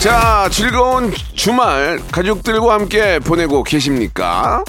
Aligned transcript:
자, 0.00 0.48
즐거운 0.50 1.12
주말 1.34 2.00
가족들과 2.10 2.72
함께 2.72 3.18
보내고 3.18 3.62
계십니까? 3.62 4.64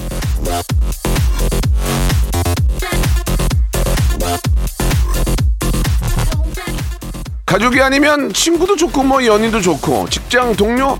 가족이 7.46 7.80
아니면 7.80 8.30
친구도 8.34 8.76
좋고 8.76 9.04
뭐 9.04 9.24
연인도 9.24 9.62
좋고 9.62 10.10
직장 10.10 10.54
동료 10.54 10.98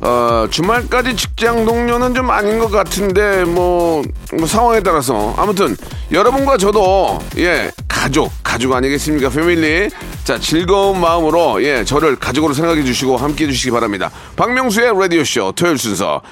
어, 0.00 0.46
주말까지 0.48 1.16
직장 1.16 1.64
동료는 1.64 2.14
좀 2.14 2.30
아닌 2.30 2.60
것 2.60 2.70
같은데 2.70 3.42
뭐, 3.42 4.00
뭐 4.38 4.46
상황에 4.46 4.80
따라서 4.80 5.34
아무튼 5.36 5.76
여러분과 6.12 6.56
저도 6.56 7.18
예 7.38 7.72
가족 7.88 8.30
가족 8.56 8.72
아니겠습니까 8.72 9.28
패밀리 9.28 9.90
자 10.24 10.38
즐거운 10.38 10.98
마음으로 10.98 11.62
예 11.62 11.84
저를 11.84 12.16
가족으로 12.16 12.54
생각해 12.54 12.84
주시고 12.84 13.18
함께 13.18 13.44
해 13.44 13.50
주시기 13.50 13.70
바랍니다 13.70 14.10
박명수의 14.34 14.98
라디오 14.98 15.24
쇼 15.24 15.52
토요일 15.52 15.76
순서 15.76 16.22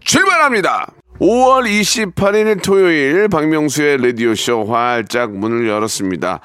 출발합니다 0.00 0.86
5월 1.20 1.66
28일 2.14 2.62
토요일 2.62 3.28
박명수의 3.28 3.98
라디오 4.00 4.34
쇼 4.34 4.64
활짝 4.64 5.32
문을 5.32 5.68
열었습니다 5.68 6.40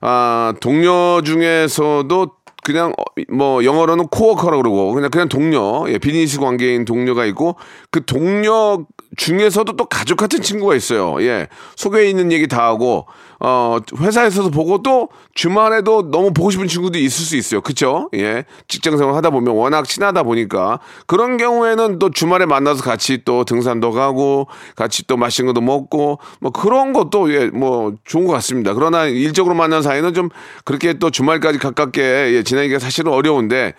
아 0.00 0.54
동료 0.62 1.20
중에서도 1.20 2.30
그냥 2.64 2.94
어, 2.98 3.04
뭐 3.30 3.62
영어로는 3.62 4.08
코어커라고 4.08 4.62
그러고 4.62 4.92
그냥 4.94 5.10
그냥 5.10 5.28
동료 5.28 5.84
예, 5.88 5.98
비즈니스 5.98 6.40
관계인 6.40 6.86
동료가 6.86 7.26
있고 7.26 7.56
그 7.90 8.02
동료 8.06 8.86
중에서도 9.16 9.76
또 9.76 9.84
가족 9.84 10.16
같은 10.16 10.40
친구가 10.40 10.74
있어요. 10.74 11.22
예. 11.22 11.48
속에 11.76 12.08
있는 12.08 12.32
얘기 12.32 12.48
다 12.48 12.64
하고 12.64 13.06
어 13.40 13.78
회사에서도 13.98 14.50
보고 14.50 14.82
또 14.82 15.08
주말에도 15.34 16.10
너무 16.10 16.32
보고 16.32 16.50
싶은 16.50 16.68
친구도 16.68 16.98
있을 16.98 17.24
수 17.24 17.36
있어요. 17.36 17.60
그쵸? 17.60 18.08
예. 18.14 18.44
직장 18.68 18.96
생활 18.96 19.14
하다 19.14 19.30
보면 19.30 19.54
워낙 19.54 19.86
친하다 19.86 20.22
보니까 20.22 20.80
그런 21.06 21.36
경우에는 21.36 21.98
또 21.98 22.10
주말에 22.10 22.46
만나서 22.46 22.82
같이 22.82 23.22
또 23.24 23.44
등산도 23.44 23.92
가고 23.92 24.48
같이 24.76 25.06
또 25.06 25.16
맛있는 25.16 25.52
것도 25.52 25.60
먹고 25.64 26.18
뭐 26.40 26.50
그런 26.50 26.92
것도 26.92 27.32
예, 27.32 27.46
뭐 27.46 27.94
좋은 28.04 28.26
것 28.26 28.32
같습니다. 28.34 28.74
그러나 28.74 29.06
일적으로 29.06 29.54
만난 29.54 29.82
사이는 29.82 30.14
좀 30.14 30.28
그렇게 30.64 30.94
또 30.94 31.10
주말까지 31.10 31.58
가깝게 31.58 32.02
예, 32.34 32.42
지내기가 32.42 32.78
사실은 32.78 33.12
어려운데 33.12 33.74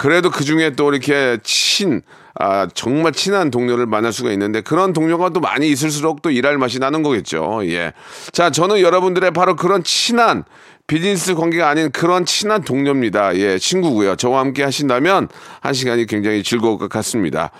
그래도 0.00 0.30
그 0.30 0.44
중에 0.44 0.70
또 0.70 0.90
이렇게 0.90 1.36
친, 1.42 2.00
아, 2.38 2.66
정말 2.72 3.12
친한 3.12 3.50
동료를 3.50 3.84
만날 3.84 4.14
수가 4.14 4.32
있는데 4.32 4.62
그런 4.62 4.94
동료가 4.94 5.28
또 5.28 5.40
많이 5.40 5.68
있을수록 5.70 6.22
또 6.22 6.30
일할 6.30 6.56
맛이 6.56 6.78
나는 6.78 7.02
거겠죠. 7.02 7.60
예. 7.64 7.92
자, 8.32 8.48
저는 8.50 8.80
여러분 8.80 8.99
들의 9.14 9.30
바로 9.30 9.56
그런 9.56 9.82
친한 9.82 10.44
비즈니스 10.86 11.34
관계가 11.36 11.68
아닌 11.68 11.92
그런 11.92 12.24
친한 12.24 12.62
동료입니다. 12.62 13.36
예, 13.36 13.58
친구고요. 13.58 14.16
저와 14.16 14.40
함께 14.40 14.64
하신다면 14.64 15.28
한 15.60 15.72
시간이 15.72 16.06
굉장히 16.06 16.42
즐거울 16.42 16.78
것 16.78 16.88
같습니다. 16.88 17.52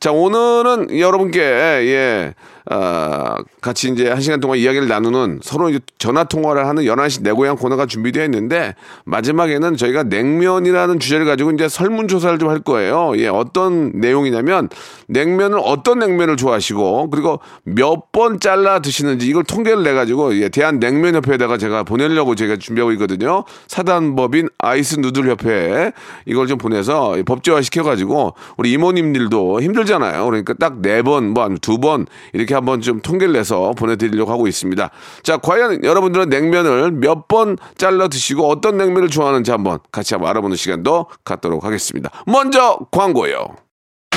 자, 0.00 0.10
오늘은 0.10 0.98
여러분께 0.98 1.40
예, 1.40 2.34
어, 2.70 3.36
같이 3.60 3.88
이제 3.90 4.08
한 4.10 4.20
시간 4.20 4.40
동안 4.40 4.58
이야기를 4.58 4.88
나누는 4.88 5.40
서로 5.42 5.70
전화 5.98 6.24
통화를 6.24 6.66
하는 6.66 6.84
11시 6.84 7.22
내 7.22 7.32
고향 7.32 7.56
코너가 7.56 7.86
준비되어 7.86 8.24
있는데 8.24 8.74
마지막에는 9.04 9.76
저희가 9.76 10.02
냉면이라는 10.04 10.98
주제를 10.98 11.24
가지고 11.26 11.50
이제 11.52 11.68
설문조사를 11.68 12.38
좀 12.38 12.48
할 12.48 12.60
거예요. 12.60 13.12
예, 13.16 13.28
어떤 13.28 13.90
내용이냐면 13.94 14.70
냉면을 15.08 15.60
어떤 15.62 15.98
냉면을 15.98 16.36
좋아하시고 16.38 17.10
그리고 17.10 17.40
몇 17.64 18.08
번 18.10 18.40
잘라 18.40 18.80
드시는지 18.80 19.28
이걸 19.28 19.44
통계를 19.44 19.82
내 19.82 19.92
가지고 19.92 20.34
예, 20.40 20.48
대한 20.48 20.78
냉면협회에다가 20.80 21.58
제가 21.58 21.82
보내려고 21.84 22.34
제가 22.34 22.56
준비하고 22.56 22.90
있거든요. 22.92 23.44
사단법인 23.66 24.48
아이스 24.58 24.96
누들 24.98 25.28
협회에 25.28 25.92
이걸 26.26 26.46
좀 26.46 26.56
보내서 26.58 27.16
법제화 27.26 27.60
시켜 27.62 27.82
가지고 27.82 28.34
우리 28.56 28.72
이모님들도 28.72 29.60
힘들잖아요. 29.60 30.24
그러니까 30.24 30.54
딱 30.54 30.78
네 30.80 31.02
번, 31.02 31.30
뭐두번 31.34 32.06
이렇게 32.32 32.54
한번 32.58 32.80
좀 32.80 33.00
통계를 33.00 33.32
내서 33.32 33.72
보내드리려고 33.72 34.30
하고 34.30 34.46
있습니다. 34.46 34.90
자, 35.22 35.36
과연 35.38 35.82
여러분들은 35.84 36.28
냉면을 36.28 36.92
몇 36.92 37.28
번 37.28 37.58
잘라 37.76 38.08
드시고 38.08 38.48
어떤 38.48 38.78
냉면을 38.78 39.08
좋아하는지 39.10 39.50
한번 39.50 39.80
같이 39.92 40.14
한번 40.14 40.30
알아보는 40.30 40.56
시간도 40.56 41.06
갖도록 41.24 41.64
하겠습니다. 41.64 42.10
먼저 42.26 42.78
광고요. 42.90 43.67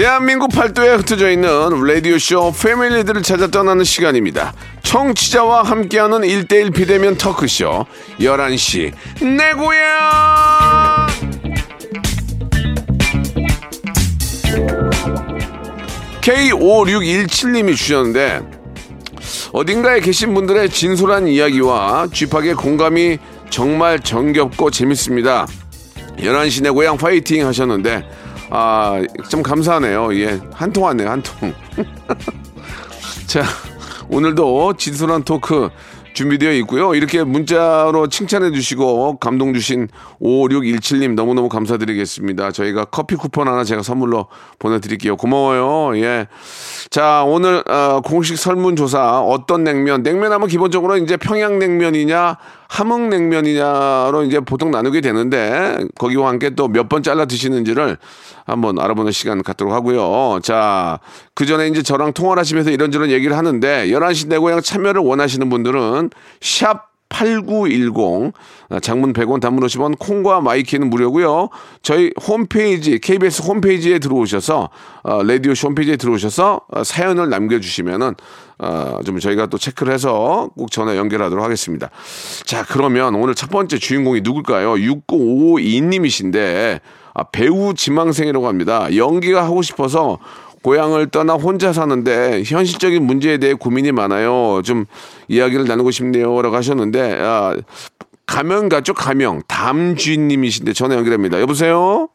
대한민국 0.00 0.48
팔도에 0.48 0.94
흩어져 0.94 1.28
있는 1.30 1.50
라디오쇼 1.84 2.54
패밀리들을 2.58 3.22
찾아 3.22 3.48
떠나는 3.48 3.84
시간입니다. 3.84 4.54
청취자와 4.82 5.62
함께하는 5.62 6.22
1대1 6.22 6.74
비대면 6.74 7.18
터크쇼 7.18 7.84
11시 8.18 8.92
내 9.36 9.52
고향 9.52 11.06
K5617님이 16.22 17.76
주셨는데 17.76 18.40
어딘가에 19.52 20.00
계신 20.00 20.32
분들의 20.32 20.70
진솔한 20.70 21.28
이야기와 21.28 22.08
쥐팍의 22.10 22.54
공감이 22.54 23.18
정말 23.50 24.00
정겹고 24.00 24.70
재밌습니다. 24.70 25.46
11시 26.16 26.62
내 26.62 26.70
고향 26.70 26.96
파이팅 26.96 27.46
하셨는데 27.46 28.19
아, 28.50 29.00
좀 29.28 29.42
감사하네요. 29.42 30.14
예. 30.16 30.40
한 30.52 30.72
통 30.72 30.84
왔네요, 30.84 31.08
한 31.08 31.22
통. 31.22 31.52
자, 33.26 33.44
오늘도 34.08 34.74
진솔한 34.76 35.22
토크 35.24 35.68
준비되어 36.12 36.52
있고요. 36.54 36.94
이렇게 36.96 37.22
문자로 37.22 38.08
칭찬해 38.08 38.50
주시고 38.50 39.18
감동 39.18 39.54
주신 39.54 39.86
5617님 40.20 41.14
너무너무 41.14 41.48
감사드리겠습니다. 41.48 42.50
저희가 42.50 42.86
커피 42.86 43.14
쿠폰 43.14 43.46
하나 43.46 43.62
제가 43.62 43.82
선물로 43.82 44.26
보내드릴게요. 44.58 45.16
고마워요. 45.16 45.96
예. 46.02 46.26
자, 46.90 47.22
오늘, 47.24 47.62
어, 47.68 48.00
공식 48.04 48.36
설문조사 48.36 49.20
어떤 49.20 49.62
냉면, 49.62 50.02
냉면 50.02 50.32
하면 50.32 50.48
기본적으로 50.48 50.96
이제 50.96 51.16
평양냉면이냐, 51.16 52.36
함흥냉면이냐로 52.70 54.22
이제 54.24 54.38
보통 54.40 54.70
나누게 54.70 55.00
되는데 55.00 55.76
거기와 55.98 56.28
함께 56.28 56.50
또 56.50 56.68
몇 56.68 56.88
번 56.88 57.02
잘라 57.02 57.24
드시는지를 57.24 57.98
한번 58.46 58.78
알아보는 58.78 59.10
시간 59.12 59.42
갖도록 59.42 59.72
하고요. 59.74 60.40
자, 60.42 60.98
그 61.34 61.46
전에 61.46 61.66
이제 61.68 61.82
저랑 61.82 62.12
통화를 62.12 62.40
하시면서 62.40 62.70
이런저런 62.70 63.10
얘기를 63.10 63.36
하는데 63.36 63.86
11시 63.88 64.28
내 64.28 64.38
고향 64.38 64.60
참여를 64.60 65.02
원하시는 65.02 65.48
분들은 65.50 66.10
샵 66.40 66.89
8910 67.10 68.32
장문 68.80 69.12
100원 69.12 69.40
단문 69.40 69.66
50원 69.66 69.98
콩과 69.98 70.40
마이케이는 70.40 70.88
무료고요. 70.88 71.50
저희 71.82 72.10
홈페이지 72.26 72.98
KBS 72.98 73.42
홈페이지에 73.42 73.98
들어오셔서 73.98 74.70
어, 75.02 75.22
라디오 75.22 75.54
쇼 75.54 75.68
홈페이지에 75.68 75.96
들어오셔서 75.96 76.62
어, 76.68 76.84
사연을 76.84 77.28
남겨주시면은 77.28 78.14
어, 78.58 78.98
좀 79.04 79.18
저희가 79.18 79.46
또 79.46 79.58
체크를 79.58 79.92
해서 79.92 80.50
꼭 80.56 80.70
전화 80.70 80.96
연결하도록 80.96 81.44
하겠습니다. 81.44 81.90
자 82.44 82.64
그러면 82.64 83.14
오늘 83.14 83.34
첫 83.34 83.50
번째 83.50 83.78
주인공이 83.78 84.20
누굴까요? 84.22 84.74
6952님이신데 84.74 86.80
아, 87.12 87.24
배우 87.24 87.74
지망생이라고 87.74 88.46
합니다. 88.46 88.94
연기가 88.96 89.44
하고 89.44 89.62
싶어서 89.62 90.18
고향을 90.62 91.08
떠나 91.08 91.34
혼자 91.34 91.72
사는데 91.72 92.42
현실적인 92.44 93.02
문제에 93.04 93.38
대해 93.38 93.54
고민이 93.54 93.92
많아요. 93.92 94.60
좀 94.62 94.84
이야기를 95.28 95.64
나누고 95.66 95.90
싶네요라고 95.90 96.54
하셨는데 96.54 97.18
아, 97.20 97.56
가명 98.26 98.68
같죠? 98.68 98.94
가명. 98.94 99.42
담쥐님이신데 99.48 100.72
전화 100.72 100.96
연결합니다. 100.96 101.40
여보세요? 101.40 102.08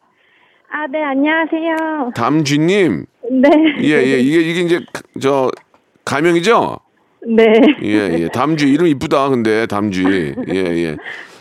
아, 0.71 0.88
네, 0.92 1.01
안녕하세요. 1.03 2.12
담쥐님. 2.15 3.06
네. 3.31 3.50
예, 3.81 3.89
예. 3.92 4.19
이게, 4.19 4.39
이게 4.42 4.62
이제, 4.62 4.80
저, 5.21 5.50
가명이죠? 6.03 6.80
네. 7.27 7.44
예, 7.83 8.19
예. 8.19 8.27
담쥐. 8.27 8.68
이름 8.68 8.88
이쁘다, 8.88 9.30
근데, 9.30 9.65
담쥐. 9.68 10.03
예, 10.50 10.56
예. 10.56 10.98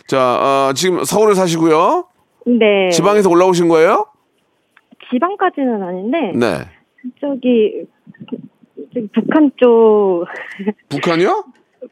자, 0.07 0.19
아, 0.19 0.73
지금 0.75 1.03
서울에 1.03 1.35
사시고요. 1.35 2.05
네. 2.47 2.89
지방에서 2.91 3.29
올라오신 3.29 3.67
거예요? 3.67 4.07
지방까지는 5.11 5.83
아닌데, 5.83 6.17
네. 6.35 6.65
저기, 7.21 7.85
저기 8.93 9.07
북한 9.13 9.51
쪽, 9.57 10.25
북한이요? 10.89 11.45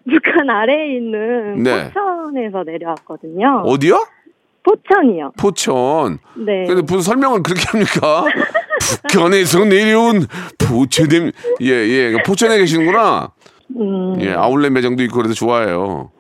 북한 0.10 0.50
아래에 0.50 0.96
있는 0.98 1.64
네. 1.64 1.92
포천에서 1.94 2.64
내려왔거든요. 2.64 3.64
어디요? 3.66 4.06
포천이요. 4.64 5.34
포천. 5.38 6.20
네. 6.46 6.66
근데 6.66 6.82
무슨 6.82 7.02
설명을 7.02 7.44
그렇게 7.44 7.64
합니까? 7.68 8.26
북한에서 9.12 9.66
내려온 9.66 10.26
포천댐. 10.58 11.32
예, 11.62 11.68
예. 11.68 12.14
포천에 12.26 12.58
계시는구나. 12.58 13.32
음, 13.76 14.16
예, 14.22 14.32
아울렛 14.34 14.72
매장도 14.72 15.04
있고 15.04 15.18
그래서 15.18 15.34
좋아해요. 15.34 16.12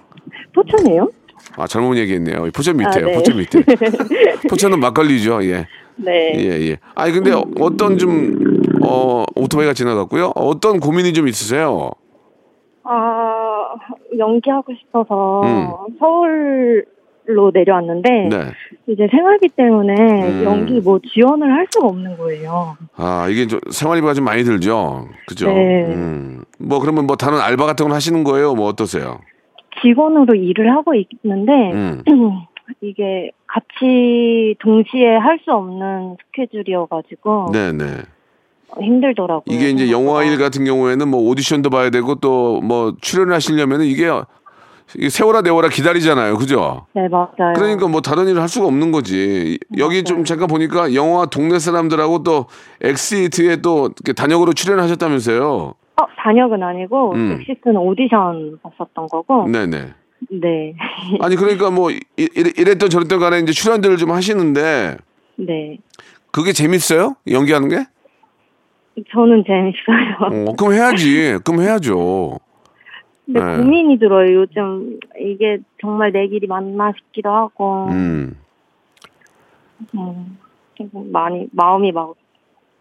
포천이에요? 0.54 1.10
아, 1.58 1.68
잘못 1.68 1.98
얘기했네요. 1.98 2.50
포천 2.54 2.78
밑에요. 2.78 3.06
아, 3.06 3.08
네. 3.10 3.14
포천 3.14 3.38
밑에. 3.38 3.64
포천은 4.50 4.80
막걸리죠. 4.80 5.44
예. 5.46 5.68
네. 5.96 6.34
예, 6.38 6.70
예. 6.70 6.78
아니, 6.96 7.14
근데 7.14 7.32
어- 7.32 7.46
어떤 7.60 7.98
좀, 7.98 8.38
어, 8.86 9.24
오토바이가 9.36 9.74
지나갔고요. 9.74 10.32
어떤 10.36 10.80
고민이 10.80 11.14
좀 11.14 11.28
있으세요? 11.28 11.92
아, 12.84 13.74
연기하고 14.18 14.74
싶어서 14.76 15.42
음. 15.44 15.96
서울로 16.00 17.52
내려왔는데, 17.54 18.10
네. 18.30 18.38
이제 18.88 19.08
생활비 19.10 19.48
때문에 19.50 19.94
음. 19.94 20.44
연기 20.44 20.82
뭐 20.82 21.00
지원을 21.14 21.52
할 21.52 21.66
수가 21.72 21.88
없는 21.88 22.18
거예요. 22.18 22.76
아, 22.98 23.28
이게 23.30 23.48
좀 23.48 23.60
생활비가 23.70 24.14
좀 24.14 24.26
많이 24.26 24.44
들죠. 24.44 25.08
그죠? 25.28 25.48
네. 25.48 25.86
음. 25.88 26.44
뭐, 26.60 26.80
그러면 26.80 27.08
뭐 27.08 27.16
다른 27.16 27.40
알바 27.40 27.66
같은 27.66 27.86
걸 27.86 27.96
하시는 27.96 28.24
거예요? 28.24 28.54
뭐 28.54 28.68
어떠세요? 28.68 29.20
직원으로 29.82 30.36
일을 30.36 30.72
하고 30.74 30.94
있는데, 30.96 31.52
음. 31.74 32.04
이게 32.82 33.32
같이 33.48 34.56
동시에 34.60 35.16
할 35.18 35.38
수 35.44 35.52
없는 35.52 36.16
스케줄이어가지고 36.28 37.52
네네. 37.52 37.86
힘들더라고요. 38.82 39.44
이게 39.48 39.70
이제 39.70 39.92
영화 39.92 40.22
생각보다. 40.22 40.24
일 40.32 40.38
같은 40.40 40.66
경우에는 40.66 41.08
뭐 41.08 41.22
오디션도 41.30 41.70
봐야 41.70 41.90
되고 41.90 42.16
또 42.16 42.62
뭐 42.64 42.94
출연하시려면은 43.02 43.86
이게 43.86 44.10
이게 44.96 45.10
세월아 45.10 45.42
네월아 45.42 45.70
기다리잖아요. 45.70 46.38
그죠? 46.38 46.86
네 46.94 47.08
맞아요. 47.08 47.54
그러니까 47.56 47.88
뭐 47.88 48.02
다른 48.02 48.28
일을 48.28 48.42
할 48.42 48.48
수가 48.50 48.68
없는 48.68 48.92
거지. 48.92 49.58
여기 49.78 50.04
좀 50.04 50.24
잠깐 50.24 50.48
보니까 50.48 50.94
영화 50.94 51.26
동네 51.26 51.58
사람들하고 51.60 52.24
또 52.24 52.46
엑시트에 52.82 53.58
또 53.58 53.90
이렇게 54.04 54.14
단역으로 54.14 54.54
출연하셨다면서요. 54.54 55.74
어, 56.02 56.06
단역은 56.24 56.62
아니고 56.62 57.14
음. 57.14 57.38
엑시트는 57.40 57.78
오디션 57.78 58.60
봤었던 58.62 59.08
거고. 59.08 59.48
네네. 59.48 59.94
네. 60.32 60.74
아니 61.22 61.36
그러니까 61.36 61.70
뭐 61.72 61.92
이- 61.92 62.00
이랬던 62.18 62.90
저랬던 62.90 63.20
간에 63.20 63.40
이제 63.40 63.52
출연들을 63.52 63.98
좀 63.98 64.12
하시는데 64.12 64.98
네. 65.38 65.78
그게 66.32 66.54
재밌어요? 66.54 67.16
연기하는 67.30 67.70
게? 67.70 67.86
저는 69.12 69.44
재밌어요. 69.46 70.48
어, 70.50 70.54
그럼 70.56 70.74
해야지. 70.74 71.38
그럼 71.44 71.62
해야죠. 71.62 72.40
근데 73.26 73.40
네. 73.40 73.58
고민이 73.58 74.00
들어요. 74.00 74.34
요즘 74.34 75.00
이게 75.20 75.60
정말 75.82 76.12
내 76.12 76.28
길이 76.28 76.48
맞나 76.48 76.92
싶기도 76.98 77.30
하고. 77.30 77.88
음. 77.90 78.38
음, 79.96 80.38
좀 80.76 80.90
많이 81.12 81.48
마음이 81.52 81.92
막 81.92 82.14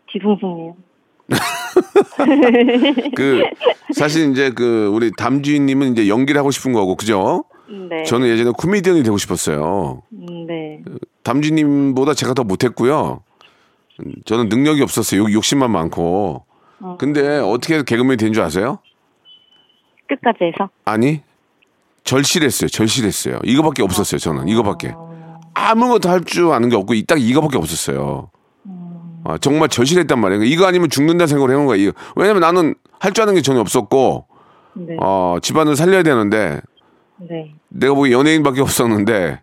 뒤숭숭해요. 0.08 0.76
그 3.16 3.42
사실 3.94 4.30
이제 4.30 4.50
그 4.50 4.90
우리 4.92 5.10
담주인님은 5.16 5.92
이제 5.92 6.08
연기를 6.08 6.38
하고 6.38 6.50
싶은 6.50 6.72
거고 6.72 6.96
그죠? 6.96 7.44
네. 7.88 8.02
저는 8.04 8.28
예전에 8.28 8.50
코미디언이 8.56 9.02
되고 9.02 9.16
싶었어요. 9.16 10.02
음, 10.12 10.46
네. 10.46 10.82
담주님보다 11.22 12.14
제가 12.14 12.34
더 12.34 12.44
못했고요. 12.44 13.22
음, 14.04 14.12
저는 14.24 14.48
능력이 14.48 14.82
없었어요. 14.82 15.20
욕- 15.22 15.32
욕심만 15.32 15.70
많고. 15.70 16.44
어. 16.80 16.96
근데 16.98 17.38
어떻게 17.38 17.74
해서 17.74 17.84
개그맨이 17.84 18.16
된 18.16 18.32
줄 18.32 18.42
아세요? 18.42 18.78
끝까지 20.08 20.38
해서. 20.44 20.68
아니 20.84 21.22
절실했어요. 22.04 22.68
절실했어요. 22.68 23.38
이거밖에 23.44 23.82
없었어요. 23.82 24.18
저는 24.18 24.48
이거밖에 24.48 24.94
아무것도 25.54 26.08
할 26.08 26.24
줄 26.24 26.52
아는 26.52 26.68
게 26.68 26.76
없고 26.76 26.94
딱 27.06 27.20
이거밖에 27.20 27.56
없었어요. 27.58 28.30
아, 29.24 29.38
정말 29.38 29.68
절실했단 29.68 30.18
말이에요. 30.18 30.42
이거 30.42 30.66
아니면 30.66 30.90
죽는다 30.90 31.26
생각을 31.28 31.54
해놓은. 31.54 31.78
이거. 31.78 31.92
왜냐면 32.16 32.40
나는 32.40 32.74
할 32.98 33.12
줄 33.12 33.22
아는 33.22 33.34
게 33.34 33.40
전혀 33.42 33.60
없었고 33.60 34.26
네. 34.74 34.96
어, 35.00 35.36
집안을 35.40 35.76
살려야 35.76 36.02
되는데 36.02 36.60
네. 37.18 37.54
내가 37.68 37.94
보기 37.94 38.12
연예인밖에 38.12 38.60
없었는데 38.60 39.40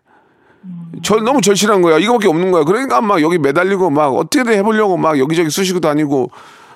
저 1.02 1.16
너무 1.16 1.40
절실한 1.40 1.82
거야. 1.82 1.98
이거밖에 1.98 2.28
없는 2.28 2.50
거야. 2.50 2.64
그러니까 2.64 3.00
막 3.00 3.22
여기 3.22 3.38
매달리고 3.38 3.90
막 3.90 4.14
어떻게든 4.14 4.52
해보려고 4.54 4.96
막 4.96 5.18
여기저기 5.18 5.50
쑤시고 5.50 5.80
다니고 5.80 6.30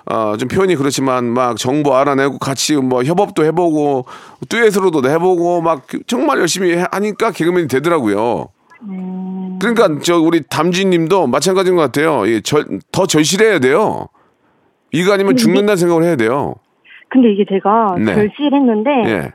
아, 0.06 0.36
좀 0.38 0.48
표현이 0.48 0.76
그렇지만 0.76 1.24
막 1.24 1.56
정보 1.56 1.94
알아내고 1.94 2.38
같이 2.38 2.76
뭐 2.76 3.02
협업도 3.02 3.44
해보고 3.44 4.04
듀엣으로도 4.48 5.08
해보고 5.10 5.62
막 5.62 5.86
정말 6.06 6.38
열심히 6.40 6.72
해- 6.76 6.86
하니까 6.90 7.30
개그맨이 7.30 7.68
되더라고요. 7.68 8.48
그러니까 9.60 10.00
저 10.02 10.18
우리 10.20 10.42
담진님도 10.42 11.26
마찬가지인 11.26 11.76
것 11.76 11.82
같아요. 11.82 12.26
예, 12.28 12.40
절, 12.40 12.66
더 12.92 13.06
절실해야 13.06 13.58
돼요. 13.60 14.08
이거 14.92 15.12
아니면 15.12 15.36
죽는다는 15.36 15.76
생각을 15.76 16.02
해야 16.04 16.16
돼요. 16.16 16.54
근데 17.08 17.32
이게 17.32 17.44
제가 17.48 17.96
네. 17.98 18.14
결실했는데 18.14 18.90
예. 19.06 19.32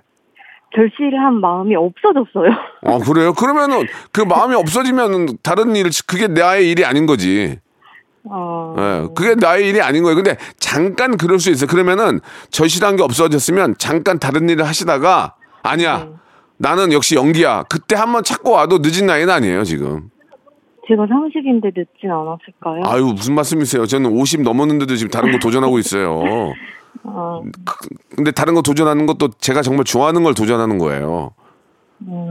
결실한 0.75 1.39
마음이 1.39 1.75
없어졌어요. 1.75 2.51
어 2.85 2.99
그래요? 3.05 3.33
그러면은 3.33 3.87
그 4.11 4.21
마음이 4.21 4.55
없어지면은 4.55 5.37
다른 5.41 5.75
일 5.75 5.89
그게 6.07 6.27
나의 6.27 6.69
일이 6.69 6.85
아닌 6.85 7.05
거지. 7.05 7.59
어, 8.25 8.75
예, 8.77 9.07
그게 9.15 9.35
나의 9.35 9.69
일이 9.69 9.81
아닌 9.81 10.03
거예요. 10.03 10.15
근데 10.15 10.35
잠깐 10.59 11.17
그럴 11.17 11.39
수 11.39 11.49
있어. 11.49 11.63
요 11.63 11.67
그러면은 11.67 12.19
절실한 12.51 12.97
게 12.97 13.03
없어졌으면 13.03 13.75
잠깐 13.77 14.19
다른 14.19 14.49
일을 14.49 14.67
하시다가 14.67 15.35
아니야. 15.63 16.05
네. 16.05 16.11
나는 16.57 16.91
역시 16.91 17.15
연기야. 17.15 17.63
그때 17.69 17.95
한번 17.95 18.23
찾고 18.23 18.51
와도 18.51 18.79
늦은 18.79 19.07
나이는 19.07 19.33
아니에요, 19.33 19.63
지금. 19.63 20.09
제가 20.87 21.05
30인데 21.05 21.65
늦진 21.75 22.11
않았을까요? 22.11 22.81
아유, 22.85 23.13
무슨 23.15 23.35
말씀이세요? 23.35 23.85
저는 23.85 24.11
50 24.11 24.41
넘었는데도 24.41 24.95
지금 24.95 25.09
다른 25.09 25.31
거 25.31 25.39
도전하고 25.39 25.79
있어요. 25.79 26.21
어, 27.03 27.43
근데 28.15 28.31
다른 28.31 28.53
거 28.53 28.61
도전하는 28.61 29.05
것도 29.05 29.29
제가 29.39 29.61
정말 29.61 29.85
좋아하는 29.85 30.23
걸 30.23 30.33
도전하는 30.33 30.77
거예요. 30.77 31.31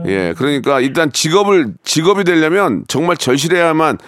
예, 0.07 0.33
그러니까 0.35 0.79
일단 0.79 1.11
직업을 1.11 1.73
직업이 1.83 2.23
되려면 2.23 2.85
정말 2.87 3.17
절실해야만 3.17 3.99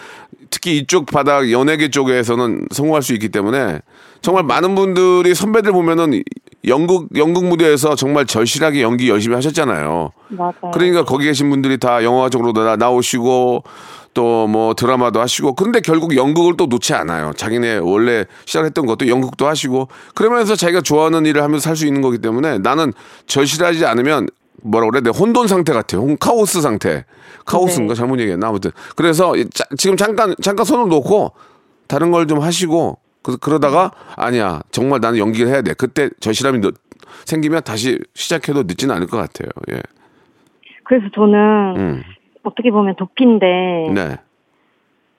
특히 0.50 0.78
이쪽 0.78 1.06
바닥 1.06 1.52
연예계 1.52 1.90
쪽에서는 1.90 2.68
성공할 2.72 3.04
수 3.04 3.14
있기 3.14 3.30
때문에 3.30 3.80
정말 4.22 4.44
많은 4.44 4.76
분들이 4.76 5.34
선배들 5.34 5.72
보면은 5.72 6.24
연극 6.68 7.08
연극 7.16 7.46
무대에서 7.46 7.96
정말 7.96 8.26
절실하게 8.26 8.82
연기 8.82 9.10
열심히 9.10 9.36
하셨잖아요. 9.36 10.12
맞아요. 10.30 10.72
그러니까 10.74 11.06
거기 11.06 11.26
계신 11.26 11.50
분들이 11.50 11.78
다 11.78 12.04
영화적으로 12.04 12.54
나, 12.54 12.76
나오시고 12.76 13.64
또 14.14 14.48
뭐 14.48 14.74
드라마도 14.74 15.22
하시고 15.22 15.54
그런데 15.56 15.80
결국 15.80 16.16
연극을 16.18 16.58
또 16.58 16.66
놓지 16.66 16.94
않아요. 16.94 17.32
자기네 17.36 17.78
원래 17.78 18.26
시작했던 18.46 18.86
것도 18.86 19.08
연극도 19.08 19.48
하시고 19.48 19.88
그러면서 20.16 20.56
자기가 20.56 20.82
좋아하는 20.82 21.26
일을 21.26 21.42
하면서 21.44 21.62
살 21.64 21.76
수 21.78 21.86
있는 21.88 22.02
거기 22.02 22.18
때문에 22.18 22.58
나는 22.60 22.92
절실하지 23.28 23.86
않으면 23.86 24.28
뭐라 24.64 24.88
그래? 24.90 25.02
내 25.02 25.10
혼돈 25.10 25.48
상태 25.48 25.72
같아요. 25.74 26.02
혼- 26.02 26.18
카오스 26.18 26.62
상태. 26.62 27.06
카오스인가 27.46 27.94
네. 27.94 27.98
잘못 27.98 28.20
얘기했나 28.20 28.50
아무튼 28.50 28.72
그래서 28.96 29.36
이- 29.36 29.50
자- 29.50 29.64
지금 29.78 29.96
잠깐 29.98 30.36
잠깐 30.42 30.66
손을 30.66 30.90
놓고 30.90 31.32
다른 31.88 32.12
걸 32.12 32.28
좀 32.28 32.42
하시고 32.42 32.98
그, 33.24 33.38
그러다가 33.38 33.92
아니야 34.18 34.62
정말 34.72 35.00
나는 35.00 35.20
연기를 35.20 35.50
해야 35.52 35.62
돼. 35.62 35.74
그때 35.74 36.10
절실함이 36.20 36.60
늦- 36.62 36.76
생기면 37.26 37.62
다시 37.64 37.98
시작해도 38.16 38.64
늦지는 38.64 38.94
않을 38.96 39.08
것 39.08 39.18
같아요. 39.18 39.50
예. 39.72 39.82
그래서 40.84 41.06
저는 41.16 41.76
음. 41.78 42.04
어떻게 42.44 42.72
보면 42.72 42.96
도피인데 42.96 43.46
네. 43.94 44.18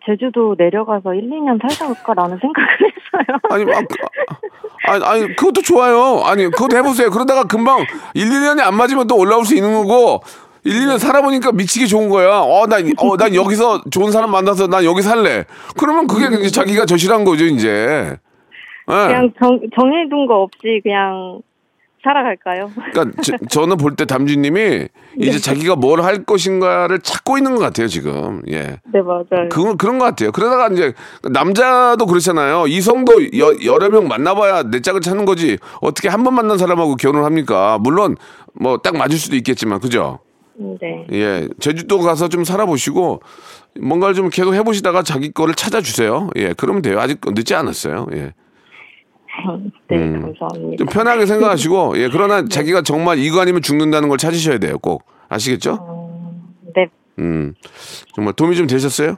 제주도 0.05 0.55
내려가서 0.59 1.15
1, 1.15 1.31
2년 1.31 1.61
살다 1.61 1.89
올까라는 1.89 2.39
생각을 2.39 2.69
했어요. 2.83 3.39
아니, 3.51 3.65
아, 3.73 3.79
아, 4.89 5.11
아니, 5.13 5.37
그것도 5.37 5.63
좋아요. 5.63 6.23
아니, 6.25 6.45
그것도 6.51 6.77
해보세요. 6.77 7.11
그러다가 7.11 7.45
금방 7.45 7.85
1, 8.15 8.29
2년이 8.29 8.61
안 8.61 8.75
맞으면 8.75 9.07
또 9.07 9.17
올라올 9.17 9.45
수 9.45 9.55
있는 9.55 9.73
거고, 9.75 10.23
1, 10.65 10.73
2년 10.73 10.99
살아보니까 10.99 11.53
미치게 11.53 11.87
좋은 11.87 12.09
거야. 12.09 12.41
어, 12.41 12.67
난, 12.67 12.91
어, 12.99 13.17
난 13.17 13.35
여기서 13.35 13.83
좋은 13.91 14.11
사람 14.11 14.31
만나서 14.31 14.67
난 14.67 14.85
여기 14.85 15.03
살래. 15.03 15.45
그러면 15.79 16.07
그게 16.07 16.27
이제 16.37 16.51
자기가 16.51 16.87
저실한 16.87 17.25
거죠, 17.25 17.45
이제. 17.45 18.17
예. 18.89 18.93
그냥 18.93 19.33
정, 19.41 19.61
정해둔 19.79 20.27
거 20.27 20.43
없이 20.43 20.81
그냥 20.83 21.41
살아갈까요? 22.03 22.71
그러니까 22.93 23.23
저, 23.49 23.67
는볼 23.67 23.95
때 23.97 24.05
담주님이 24.05 24.89
이제 25.19 25.39
자기가 25.39 25.77
뭘 25.77 26.01
할 26.03 26.25
것인가를 26.25 27.01
찾고 27.01 27.37
있는 27.39 27.55
것 27.55 27.61
같아요 27.61 27.87
지금. 27.87 28.43
예. 28.51 28.79
네, 28.93 29.01
맞아요. 29.03 29.49
그건 29.51 29.77
그런 29.77 29.99
것 29.99 30.05
같아요. 30.07 30.33
그러다가 30.33 30.69
이제 30.69 30.93
남자도 31.31 32.07
그렇잖아요. 32.07 32.67
이성도 32.67 33.13
여, 33.39 33.53
여러 33.65 33.89
명 33.91 34.09
만나봐야 34.09 34.65
내 34.65 34.81
짝을 34.81 35.01
찾는 35.01 35.25
거지. 35.25 35.59
어떻게 35.81 36.09
한 36.09 36.23
번 36.25 36.35
만난 36.35 36.57
사람하고 36.59 36.97
결혼을 36.97 37.25
합니까? 37.25 37.79
물론 37.81 38.17
뭐 38.55 38.79
딱 38.79 38.97
맞을 38.97 39.17
수도 39.19 39.37
있겠지만 39.37 39.81
그죠? 39.81 40.19
네. 40.55 41.07
예. 41.13 41.49
제주도 41.61 41.99
가서 42.01 42.29
좀 42.29 42.45
살아보시고 42.45 43.21
뭔가를 43.81 44.15
좀 44.15 44.29
계속 44.29 44.55
해보시다가 44.55 45.03
자기 45.03 45.31
거를 45.33 45.55
찾아주세요. 45.55 46.31
예. 46.37 46.53
그러면 46.57 46.83
돼요. 46.83 47.01
아직 47.01 47.21
늦지 47.25 47.55
않았어요. 47.55 48.07
예. 48.13 48.33
네, 49.89 49.97
음. 49.97 50.23
감사합니다. 50.23 50.77
좀 50.77 50.87
편하게 50.87 51.27
생각하시고 51.27 51.99
예. 52.03 52.09
그러나 52.11 52.45
자기가 52.45 52.83
정말 52.83 53.19
이거 53.19 53.41
아니면 53.41 53.63
죽는다는 53.63 54.09
걸 54.09 54.19
찾으셔야 54.19 54.59
돼요. 54.59 54.79
꼭 54.79 55.05
아시겠죠? 55.29 56.13
네. 56.75 56.89
음. 57.19 57.55
정말 58.15 58.35
도움이 58.35 58.57
좀 58.57 58.67
되셨어요? 58.67 59.17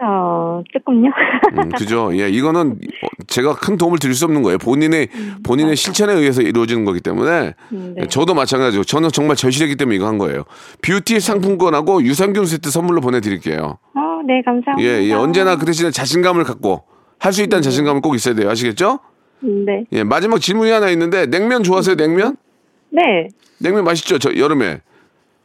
어, 0.00 0.62
조금요. 0.72 1.10
음, 1.58 1.68
그죠. 1.70 2.10
예, 2.16 2.28
이거는 2.28 2.78
제가 3.26 3.56
큰 3.56 3.76
도움을 3.76 3.98
드릴 3.98 4.14
수 4.14 4.26
없는 4.26 4.42
거예요. 4.44 4.56
본인의 4.58 5.08
본인의 5.42 5.74
실천에 5.74 6.12
의해서 6.12 6.40
이루어지는 6.40 6.84
거기 6.84 7.00
때문에 7.00 7.54
네. 7.70 8.06
저도 8.08 8.34
마찬가지고 8.34 8.84
저는 8.84 9.08
정말 9.08 9.34
절실했기 9.34 9.74
때문에 9.74 9.96
이거 9.96 10.06
한 10.06 10.18
거예요. 10.18 10.44
뷰티 10.82 11.18
상품권하고 11.18 12.04
유산균 12.04 12.46
세트 12.46 12.70
선물로 12.70 13.00
보내드릴게요. 13.00 13.78
어, 13.94 14.22
네, 14.24 14.40
감사합니다. 14.44 14.88
예, 14.88 15.02
예, 15.02 15.12
언제나 15.14 15.56
그 15.56 15.66
대신에 15.66 15.90
자신감을 15.90 16.44
갖고 16.44 16.84
할 17.18 17.32
수 17.32 17.42
있다는 17.42 17.62
자신감을 17.62 18.00
꼭 18.00 18.14
있어야 18.14 18.34
돼요. 18.34 18.48
아시겠죠? 18.50 19.00
네. 19.40 19.84
예, 19.92 20.04
마지막 20.04 20.40
질문이 20.40 20.70
하나 20.70 20.88
있는데 20.90 21.26
냉면 21.26 21.62
좋아하세요? 21.62 21.96
냉면? 21.96 22.36
네. 22.90 23.28
냉면 23.58 23.84
맛있죠? 23.84 24.18
저 24.18 24.34
여름에 24.36 24.80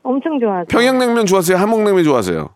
엄청 0.04 0.40
좋아하죠. 0.40 0.68
평양냉면 0.70 1.26
좋아하세요? 1.26 1.58
함흥냉면 1.58 2.04
좋아하세요? 2.04 2.50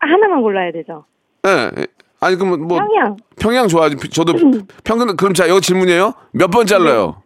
하나만 0.00 0.42
골라야 0.42 0.72
되죠. 0.72 1.04
예. 1.46 1.70
예. 1.80 1.86
아니 2.20 2.36
그러면 2.36 2.66
뭐 2.66 2.78
평양. 2.78 3.16
평양 3.38 3.68
좋아하지. 3.68 3.96
저도 4.10 4.34
평균 4.84 5.16
그럼 5.16 5.34
자 5.34 5.48
여기 5.48 5.60
질문이에요. 5.60 6.14
몇 6.32 6.50
번 6.50 6.66
잘라요? 6.66 7.22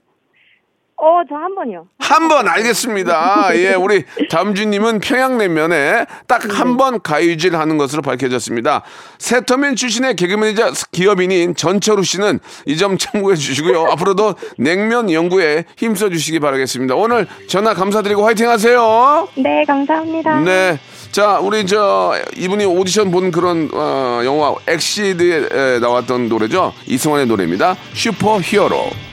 어, 1.04 1.20
저 1.28 1.34
한 1.34 1.52
번이요. 1.56 1.86
한 1.98 2.28
번 2.28 2.46
알겠습니다. 2.46 3.50
예, 3.58 3.74
우리 3.74 4.04
담주님은 4.30 5.00
평양냉면에 5.00 6.06
딱 6.28 6.42
한 6.48 6.76
번 6.76 7.00
가위질 7.02 7.56
하는 7.56 7.76
것으로 7.76 8.02
밝혀졌습니다. 8.02 8.82
세터맨 9.18 9.74
출신의 9.76 10.14
개그맨이자 10.16 10.70
기업인인 10.92 11.56
전철우 11.56 12.04
씨는 12.04 12.38
이 12.66 12.76
점 12.76 12.98
참고해 12.98 13.34
주시고요. 13.36 13.86
앞으로도 13.92 14.34
냉면 14.58 15.10
연구에 15.10 15.64
힘써 15.76 16.08
주시기 16.08 16.38
바라겠습니다. 16.38 16.94
오늘 16.94 17.26
전화 17.48 17.74
감사드리고 17.74 18.24
화이팅 18.24 18.48
하세요. 18.48 19.26
네, 19.36 19.64
감사합니다. 19.66 20.40
네. 20.40 20.78
자, 21.10 21.40
우리 21.40 21.66
저 21.66 22.14
이분이 22.36 22.64
오디션 22.64 23.10
본 23.10 23.30
그런 23.32 23.68
어, 23.74 24.20
영화 24.24 24.54
엑시트에 24.68 25.48
에, 25.50 25.78
나왔던 25.80 26.28
노래죠. 26.28 26.72
이승환의 26.86 27.26
노래입니다. 27.26 27.76
슈퍼 27.92 28.38
히어로. 28.40 29.11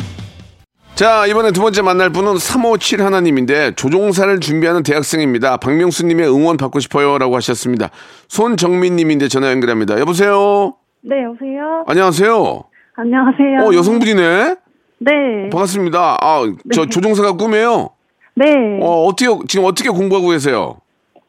자, 1.00 1.26
이번에 1.28 1.54
두 1.54 1.62
번째 1.62 1.82
만날 1.82 2.10
분은 2.10 2.36
357 2.36 3.02
하나님인데 3.02 3.72
조종사를 3.76 4.38
준비하는 4.42 4.84
대학생입니다. 4.84 5.56
박명수 5.56 6.06
님의 6.06 6.28
응원 6.28 6.58
받고 6.58 6.82
싶어요라고 6.82 7.38
하셨습니다. 7.38 7.88
손정민 8.28 8.98
님인데 8.98 9.30
전화 9.30 9.50
연결합니다. 9.50 9.98
여보세요. 10.02 10.74
네, 11.00 11.24
여보세요? 11.24 11.86
안녕하세요. 11.88 12.64
안녕하세요. 12.98 13.60
어 13.62 13.74
여성분이네. 13.74 14.56
네. 14.98 15.50
반갑습니다. 15.50 16.18
아, 16.20 16.42
저 16.74 16.86
조종사가 16.86 17.38
꿈이에요. 17.38 17.92
네. 18.36 18.80
어 18.82 19.06
어떻게 19.06 19.28
지금 19.48 19.64
어떻게 19.68 19.88
공부하고 19.88 20.32
계세요? 20.32 20.82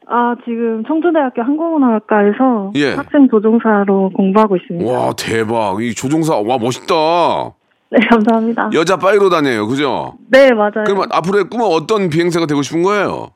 아, 0.05 0.35
지금 0.43 0.83
청주대학교 0.85 1.43
항공운항학과에서 1.43 2.73
예. 2.75 2.95
학생 2.95 3.29
조종사로 3.29 4.11
공부하고 4.17 4.57
있습니다. 4.57 4.91
와 4.91 5.13
대박. 5.13 5.81
이 5.81 5.95
조종사 5.95 6.35
와 6.35 6.57
멋있다. 6.57 7.53
네, 7.91 7.99
감사합니다. 8.09 8.69
여자 8.73 8.95
파이로 8.97 9.29
다녀요, 9.29 9.67
그죠? 9.67 10.15
네, 10.29 10.51
맞아요. 10.53 10.83
그러면 10.85 11.07
앞으로의 11.11 11.45
꿈은 11.49 11.65
어떤 11.65 12.09
비행사가 12.09 12.45
되고 12.45 12.61
싶은 12.61 12.83
거예요? 12.83 13.31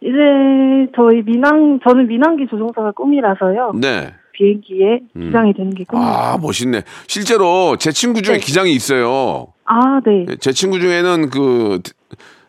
이제 0.00 0.90
저희 0.96 1.22
민항, 1.22 1.78
저는 1.86 2.06
민항기 2.08 2.46
조종사가 2.50 2.92
꿈이라서요. 2.92 3.72
네. 3.80 4.12
비행기에 4.32 5.00
기장이 5.18 5.54
되는 5.54 5.70
게 5.70 5.84
꿈입니다. 5.84 6.32
아 6.34 6.38
멋있네. 6.38 6.82
실제로 7.06 7.76
제 7.78 7.90
친구 7.92 8.20
중에 8.22 8.34
네. 8.34 8.40
기장이 8.40 8.72
있어요. 8.72 9.46
아, 9.64 10.00
네. 10.04 10.26
제 10.40 10.52
친구 10.52 10.78
중에는 10.80 11.30
그 11.30 11.80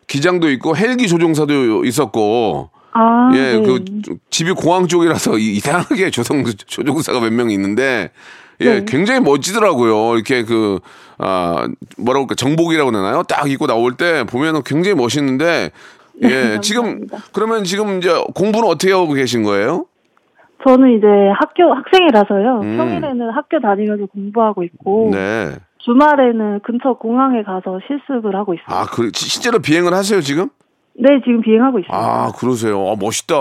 기장도 0.06 0.50
있고 0.50 0.76
헬기 0.76 1.06
조종사도 1.08 1.84
있었고, 1.84 2.70
아, 2.92 3.30
예, 3.34 3.58
네. 3.58 3.62
그 3.62 3.84
집이 4.30 4.52
공항 4.52 4.86
쪽이라서 4.86 5.38
이- 5.38 5.56
이상하게 5.56 6.10
조성 6.10 6.44
조종사가 6.44 7.20
몇 7.20 7.32
명 7.32 7.50
있는데, 7.50 8.10
예, 8.60 8.80
네. 8.80 8.84
굉장히 8.86 9.20
멋지더라고요. 9.20 10.14
이렇게 10.16 10.44
그, 10.44 10.80
아, 11.18 11.68
뭐라고 11.96 12.24
할까, 12.24 12.34
정복이라고 12.34 12.90
하나요? 12.90 13.22
딱 13.22 13.48
입고 13.50 13.66
나올 13.66 13.96
때 13.96 14.24
보면은 14.24 14.62
굉장히 14.64 14.96
멋있는데, 14.96 15.70
예, 16.22 16.58
지금, 16.60 16.82
네, 16.84 16.90
감사합니다. 17.06 17.18
그러면 17.32 17.64
지금 17.64 17.98
이제 17.98 18.10
공부는 18.34 18.68
어떻게 18.68 18.92
하고 18.92 19.12
계신 19.12 19.44
거예요? 19.44 19.86
저는 20.66 20.98
이제 20.98 21.06
학교 21.38 21.72
학생이라서요. 21.72 22.60
음. 22.62 22.76
평일에는 22.76 23.30
학교 23.30 23.60
다니면서 23.60 24.06
공부하고 24.06 24.64
있고 24.64 25.10
네. 25.12 25.54
주말에는 25.78 26.60
근처 26.64 26.94
공항에 26.94 27.44
가서 27.44 27.78
실습을 27.86 28.34
하고 28.34 28.54
있어요. 28.54 28.66
아, 28.66 28.84
그, 28.86 29.10
시- 29.14 29.28
실제로 29.30 29.60
비행을 29.60 29.94
하세요, 29.94 30.20
지금? 30.20 30.48
네, 31.00 31.20
지금 31.24 31.40
비행하고 31.42 31.78
있습니다. 31.78 31.96
아, 31.96 32.32
그러세요. 32.36 32.88
아, 32.90 32.96
멋있다. 32.98 33.34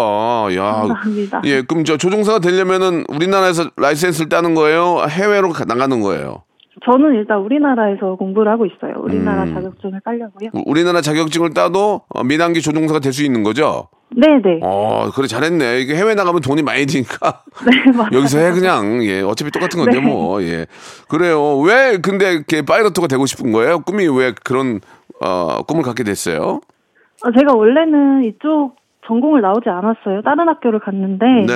야. 0.56 0.72
감사합니다. 0.88 1.42
예, 1.46 1.62
그럼 1.64 1.84
저 1.86 1.98
조종사가 1.98 2.40
되려면은 2.40 3.06
우리나라에서 3.10 3.72
라이센스를 3.78 4.30
따는 4.30 4.54
거예요? 4.54 5.06
해외로 5.10 5.50
가- 5.50 5.66
나가는 5.66 6.00
거예요? 6.00 6.44
저는 6.86 7.16
일단 7.16 7.40
우리나라에서 7.40 8.16
공부를 8.16 8.52
하고 8.52 8.68
있어요. 8.68 8.94
우리나라 9.02 9.44
음. 9.44 9.56
자격증을 9.56 10.00
따려고요. 10.06 10.50
우- 10.54 10.64
우리나라 10.68 11.02
자격증을 11.02 11.56
따도 11.56 12.02
어, 12.10 12.24
민항기 12.24 12.62
조종사가 12.62 13.00
될 13.00 13.12
수 13.12 13.24
있는 13.24 13.42
거죠? 13.42 13.88
네, 14.16 14.28
네. 14.44 14.60
어, 14.62 15.10
그래 15.16 15.26
잘했네. 15.28 15.80
이게 15.82 15.96
해외 15.96 16.14
나가면 16.14 16.42
돈이 16.42 16.62
많이 16.62 16.86
드니까 16.86 17.42
네, 17.66 17.92
맞아요. 17.92 18.10
여기서 18.14 18.38
해 18.38 18.52
그냥 18.52 19.04
예, 19.04 19.22
어차피 19.22 19.50
똑같은 19.50 19.80
건데 19.84 20.00
네. 20.00 20.06
뭐 20.08 20.44
예. 20.44 20.68
그래요. 21.10 21.58
왜 21.58 21.98
근데 21.98 22.34
이렇게 22.34 22.62
파이러트가 22.62 23.08
되고 23.08 23.26
싶은 23.26 23.52
거예요? 23.52 23.80
꿈이 23.80 24.08
왜 24.08 24.34
그런 24.44 24.80
어, 25.20 25.64
꿈을 25.64 25.82
갖게 25.82 26.04
됐어요? 26.04 26.62
아, 27.24 27.32
제가 27.32 27.54
원래는 27.56 28.24
이쪽 28.26 28.76
전공을 29.08 29.42
나오지 29.42 29.70
않았어요. 29.70 30.22
다른 30.22 30.48
학교를 30.50 30.80
갔는데 30.80 31.26
네. 31.26 31.54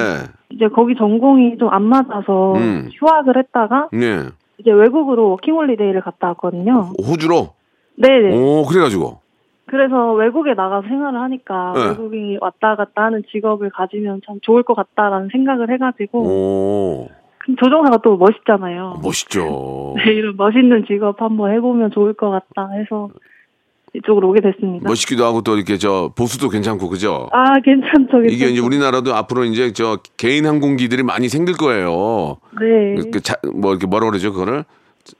이제 0.51 0.67
거기 0.69 0.95
전공이 0.95 1.57
좀 1.57 1.69
안 1.71 1.83
맞아서 1.83 2.53
음. 2.55 2.89
휴학을 2.93 3.37
했다가 3.37 3.89
네. 3.91 4.23
이제 4.57 4.71
외국으로 4.71 5.29
워킹홀리데이를 5.31 6.01
갔다 6.01 6.27
왔거든요. 6.29 6.91
호주로. 7.05 7.49
네네. 7.97 8.35
오, 8.37 8.65
그래 8.65 8.81
가지고. 8.81 9.19
그래서 9.67 10.13
외국에 10.13 10.53
나가서 10.53 10.87
생활을 10.87 11.19
하니까 11.21 11.73
네. 11.75 11.87
외국인이 11.89 12.37
왔다 12.41 12.75
갔다 12.75 13.03
하는 13.03 13.23
직업을 13.31 13.69
가지면 13.69 14.21
참 14.25 14.39
좋을 14.41 14.63
것 14.63 14.73
같다라는 14.75 15.29
생각을 15.31 15.71
해가지고 15.71 16.19
오. 16.23 17.07
그 17.37 17.55
조종사가 17.55 17.97
또 18.03 18.17
멋있잖아요. 18.17 18.99
멋있죠. 19.03 19.95
네, 20.03 20.11
이런 20.13 20.35
멋있는 20.37 20.85
직업 20.87 21.21
한번 21.21 21.51
해보면 21.53 21.91
좋을 21.91 22.13
것 22.13 22.29
같다 22.29 22.69
해서 22.71 23.09
이쪽으로 23.93 24.29
오게 24.29 24.41
됐습니다. 24.41 24.87
멋있기도 24.87 25.25
하고 25.25 25.41
또 25.41 25.55
이렇게 25.55 25.77
저 25.77 26.11
보수도 26.15 26.49
괜찮고 26.49 26.87
그죠? 26.89 27.27
아 27.33 27.59
괜찮죠, 27.59 28.21
괜찮죠. 28.21 28.33
이게 28.33 28.47
이제 28.47 28.61
우리나라도 28.61 29.13
앞으로 29.13 29.43
이제 29.43 29.73
저 29.73 29.97
개인 30.17 30.45
항공기들이 30.45 31.03
많이 31.03 31.27
생길 31.27 31.57
거예요. 31.57 32.37
네. 32.59 33.09
그 33.11 33.19
자, 33.21 33.35
뭐 33.53 33.71
이렇게 33.71 33.87
뭐라 33.87 34.07
그러죠 34.07 34.31
그거를 34.31 34.63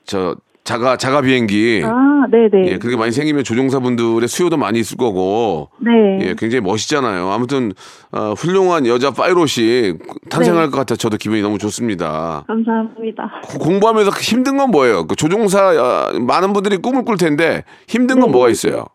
저 0.06 0.36
자가 0.72 0.96
자가 0.96 1.22
비행기. 1.22 1.82
아, 1.84 2.26
네네. 2.32 2.68
예, 2.72 2.78
그렇게 2.78 2.96
많이 2.96 3.12
생기면 3.12 3.44
조종사분들의 3.44 4.26
수요도 4.28 4.56
많이 4.56 4.80
있을 4.80 4.98
거고. 4.98 5.70
네. 5.80 5.92
예, 6.22 6.36
굉장히 6.38 6.62
멋있잖아요. 6.62 7.30
아무튼 7.30 7.74
어, 8.14 8.34
훌륭한 8.38 8.86
여자 8.88 9.12
파이롯이 9.12 9.98
탄생할 10.30 10.66
네. 10.66 10.72
것 10.72 10.78
같아 10.78 10.96
저도 10.96 11.18
기분이 11.18 11.42
너무 11.42 11.58
좋습니다. 11.58 12.46
감사합니다. 12.48 13.42
고- 13.44 13.60
공부하면서 13.60 14.12
힘든 14.22 14.56
건 14.58 14.72
뭐예요? 14.72 15.08
그 15.08 15.16
조종사 15.16 15.72
어, 16.14 16.20
많은 16.20 16.54
분들이 16.54 16.78
꿈을 16.78 17.04
꿀 17.04 17.18
텐데 17.18 17.64
힘든 17.88 18.20
건 18.22 18.28
네. 18.28 18.32
뭐가 18.32 18.50
있어요? 18.50 18.86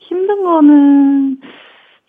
힘든 0.00 0.42
거는 0.42 1.38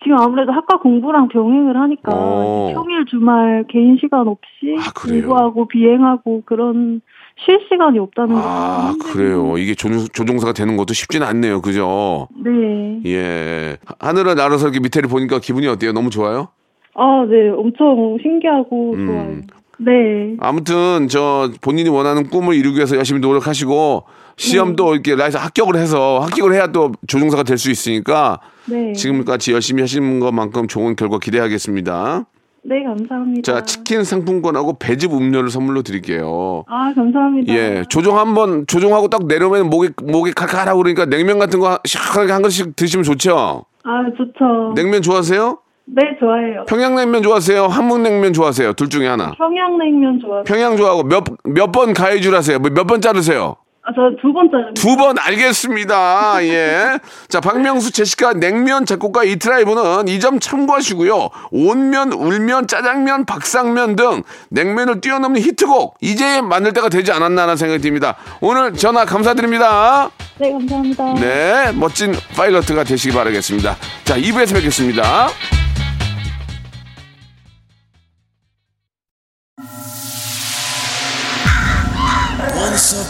지금 0.02 0.18
아무래도 0.18 0.52
학과 0.52 0.78
공부랑 0.78 1.28
병행을 1.28 1.76
하니까 1.76 2.12
어. 2.14 2.70
평일 2.74 3.04
주말 3.06 3.64
개인 3.68 3.96
시간 4.00 4.26
없이 4.28 4.76
아? 4.78 4.90
공부하고 4.94 5.68
비행하고 5.68 6.42
그런 6.46 7.00
쉴 7.44 7.58
시간이 7.68 7.98
없다는 7.98 8.34
게 8.34 8.40
아, 8.44 8.94
좀 9.00 9.12
그래요. 9.12 9.56
이게 9.58 9.74
조종, 9.74 10.06
조종사가 10.12 10.52
되는 10.52 10.76
것도 10.76 10.92
쉽지는 10.94 11.26
않네요. 11.26 11.60
그죠? 11.62 12.28
네. 12.44 13.00
예. 13.06 13.76
하늘을 13.98 14.34
날아서 14.34 14.66
이렇게 14.66 14.80
밑에를 14.80 15.08
보니까 15.08 15.38
기분이 15.38 15.66
어때요? 15.66 15.92
너무 15.92 16.10
좋아요? 16.10 16.48
아, 16.94 17.24
네. 17.28 17.48
엄청 17.50 18.18
신기하고 18.22 18.92
음. 18.94 19.06
좋아요. 19.06 19.40
네. 19.78 20.36
아무튼 20.40 21.08
저 21.08 21.50
본인이 21.62 21.88
원하는 21.88 22.28
꿈을 22.28 22.54
이루기 22.54 22.76
위해서 22.76 22.96
열심히 22.96 23.20
노력하시고 23.20 24.04
시험도 24.36 24.92
이렇게 24.92 25.14
라이서 25.14 25.38
합격을 25.38 25.76
해서 25.76 26.18
합격을 26.20 26.52
해야 26.52 26.66
또 26.66 26.92
조종사가 27.06 27.44
될 27.44 27.56
수 27.56 27.70
있으니까 27.70 28.40
네. 28.66 28.92
지금까지 28.92 29.52
열심히 29.52 29.80
하신 29.80 30.20
것만큼 30.20 30.66
좋은 30.68 30.96
결과 30.96 31.18
기대하겠습니다. 31.18 32.26
네, 32.62 32.84
감사합니다. 32.84 33.40
자, 33.52 33.62
치킨 33.64 34.04
상품권하고 34.04 34.74
배즙 34.78 35.12
음료를 35.14 35.48
선물로 35.50 35.82
드릴게요. 35.82 36.64
아, 36.68 36.92
감사합니다. 36.94 37.52
예, 37.54 37.84
조종 37.88 38.18
한번 38.18 38.66
조종하고 38.66 39.08
딱 39.08 39.26
내려오면 39.26 39.70
목이 39.70 39.90
목이 40.02 40.32
칼칼하고 40.32 40.78
그러니까 40.78 41.06
냉면 41.06 41.38
같은 41.38 41.58
거 41.58 41.78
시원하게 41.84 42.32
한 42.32 42.42
그릇씩 42.42 42.76
드시면 42.76 43.04
좋죠. 43.04 43.64
아, 43.84 44.04
좋죠. 44.16 44.74
냉면 44.74 45.00
좋아하세요? 45.00 45.58
네, 45.86 46.02
좋아해요. 46.20 46.64
평양냉면 46.68 47.22
좋아하세요? 47.22 47.66
한국냉면 47.66 48.32
좋아하세요? 48.34 48.74
둘 48.74 48.88
중에 48.90 49.08
하나. 49.08 49.32
평양냉면 49.32 50.20
좋아해요. 50.20 50.44
평양 50.44 50.76
좋아하고 50.76 51.02
몇 51.04 51.24
몇 51.46 51.72
번 51.72 51.94
가해줄 51.94 52.34
하세요? 52.36 52.58
몇 52.58 52.86
번 52.86 53.00
자르세요? 53.00 53.56
아, 53.82 53.92
저 53.94 54.10
두 54.20 54.32
번째. 54.32 54.74
두 54.74 54.96
번 54.96 55.16
알겠습니다. 55.18 56.44
예. 56.44 56.98
자, 57.28 57.40
박명수 57.40 57.90
제시카 57.92 58.34
냉면 58.34 58.84
작곡가 58.84 59.24
이트라이브는 59.24 60.06
이 60.08 60.20
점 60.20 60.38
참고하시고요. 60.38 61.30
온면, 61.50 62.12
울면, 62.12 62.66
짜장면, 62.66 63.24
박상면 63.24 63.96
등 63.96 64.22
냉면을 64.50 65.00
뛰어넘는 65.00 65.40
히트곡 65.40 65.96
이제 66.02 66.42
만들 66.42 66.74
때가 66.74 66.90
되지 66.90 67.10
않았나 67.12 67.42
하는 67.42 67.56
생각이 67.56 67.80
듭니다. 67.80 68.16
오늘 68.42 68.74
전화 68.74 69.06
감사드립니다. 69.06 70.10
네, 70.38 70.52
감사합니다. 70.52 71.14
네, 71.14 71.72
멋진 71.72 72.14
파일럿가 72.36 72.84
되시기 72.84 73.14
바라겠습니다. 73.14 73.76
자, 74.04 74.16
2부에서 74.18 74.54
뵙겠습니다. 74.54 75.28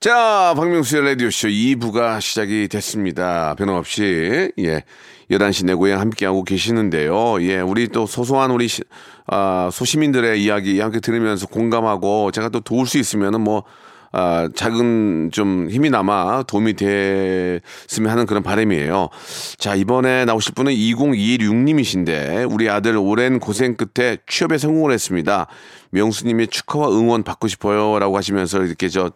자, 0.00 0.54
박명수의 0.56 1.04
라디오쇼 1.04 1.48
2부가 1.48 2.22
시작이 2.22 2.68
됐습니다. 2.68 3.54
변함없이, 3.54 4.50
예. 4.58 4.82
11시 5.30 5.66
내 5.66 5.74
고향 5.74 6.00
함께하고 6.00 6.42
계시는데요. 6.42 7.42
예, 7.42 7.60
우리 7.60 7.86
또 7.86 8.06
소소한 8.06 8.50
우리, 8.50 8.66
시, 8.66 8.82
아, 9.26 9.68
소시민들의 9.70 10.42
이야기 10.42 10.80
함께 10.80 11.00
들으면서 11.00 11.46
공감하고 11.48 12.30
제가 12.30 12.48
또 12.48 12.60
도울 12.60 12.86
수 12.86 12.96
있으면은 12.96 13.42
뭐, 13.42 13.64
아, 14.12 14.48
작은 14.56 15.30
좀 15.32 15.68
힘이 15.70 15.90
남아 15.90 16.44
도움이 16.48 16.72
됐으면 16.74 18.10
하는 18.10 18.24
그런 18.24 18.42
바람이에요. 18.42 19.10
자, 19.58 19.74
이번에 19.74 20.24
나오실 20.24 20.54
분은 20.54 20.72
2026님이신데, 20.72 22.50
우리 22.50 22.70
아들 22.70 22.96
오랜 22.96 23.38
고생 23.38 23.76
끝에 23.76 24.16
취업에 24.26 24.56
성공을 24.56 24.92
했습니다. 24.92 25.46
명수님의 25.90 26.48
축하와 26.48 26.88
응원 26.88 27.22
받고 27.22 27.48
싶어요. 27.48 27.98
라고 27.98 28.16
하시면서 28.16 28.62
이렇게 28.62 28.88
저, 28.88 29.10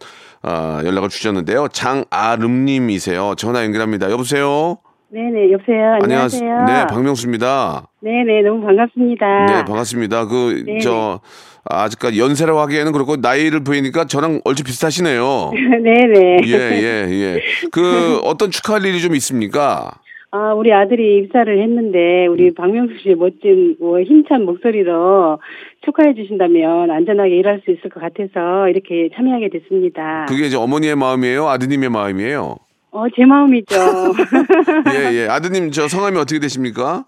아, 0.46 0.82
연락을 0.84 1.08
주셨는데요. 1.08 1.68
장아름님이세요. 1.68 3.34
전화 3.38 3.64
연결합니다. 3.64 4.10
여보세요? 4.10 4.76
네네, 5.08 5.50
여보세요. 5.52 5.98
안녕하세요. 6.02 6.64
네, 6.66 6.86
박명수입니다. 6.90 7.88
네네, 8.00 8.42
너무 8.42 8.62
반갑습니다. 8.66 9.46
네, 9.46 9.64
반갑습니다. 9.64 10.26
그, 10.26 10.64
네. 10.66 10.80
저, 10.80 11.20
아직까지 11.64 12.20
연세라고 12.20 12.58
하기에는 12.60 12.92
그렇고 12.92 13.16
나이를 13.16 13.64
보이니까 13.64 14.04
저랑 14.04 14.42
얼추 14.44 14.64
비슷하시네요. 14.64 15.52
네네. 15.82 16.40
예, 16.44 16.52
예, 16.52 17.08
예. 17.10 17.40
그 17.72 18.18
어떤 18.24 18.50
축하할 18.50 18.84
일이 18.84 19.00
좀 19.00 19.14
있습니까? 19.14 19.92
아, 20.36 20.52
우리 20.52 20.72
아들이 20.72 21.18
입사를 21.18 21.62
했는데, 21.62 22.26
우리 22.26 22.48
음. 22.48 22.54
박명수 22.54 22.98
씨의 23.04 23.14
멋진, 23.14 23.76
뭐, 23.78 24.00
힘찬 24.02 24.44
목소리로 24.44 25.38
축하해 25.84 26.14
주신다면 26.14 26.90
안전하게 26.90 27.36
일할 27.36 27.60
수 27.64 27.70
있을 27.70 27.90
것 27.90 28.00
같아서 28.00 28.68
이렇게 28.68 29.10
참여하게 29.14 29.50
됐습니다. 29.50 30.26
그게 30.28 30.46
이제 30.46 30.56
어머니의 30.56 30.96
마음이에요? 30.96 31.48
아드님의 31.48 31.90
마음이에요? 31.90 32.56
어, 32.90 33.04
제 33.14 33.24
마음이죠. 33.24 33.74
예, 34.94 35.14
예. 35.14 35.28
아드님 35.28 35.70
저 35.72 35.88
성함이 35.88 36.16
어떻게 36.16 36.38
되십니까? 36.38 37.04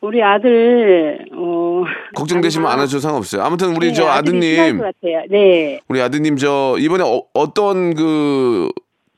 우리 0.00 0.22
아들, 0.22 1.26
어. 1.34 1.82
걱정되시면 2.14 2.70
안 2.70 2.78
하셔도 2.78 3.00
상관없어요. 3.00 3.42
아무튼 3.42 3.74
우리 3.74 3.88
네, 3.88 3.92
저 3.92 4.06
아드님. 4.06 4.80
네. 5.30 5.80
우리 5.88 6.00
아드님 6.00 6.36
저 6.36 6.76
이번에 6.78 7.02
어, 7.04 7.54
떤그 7.54 8.68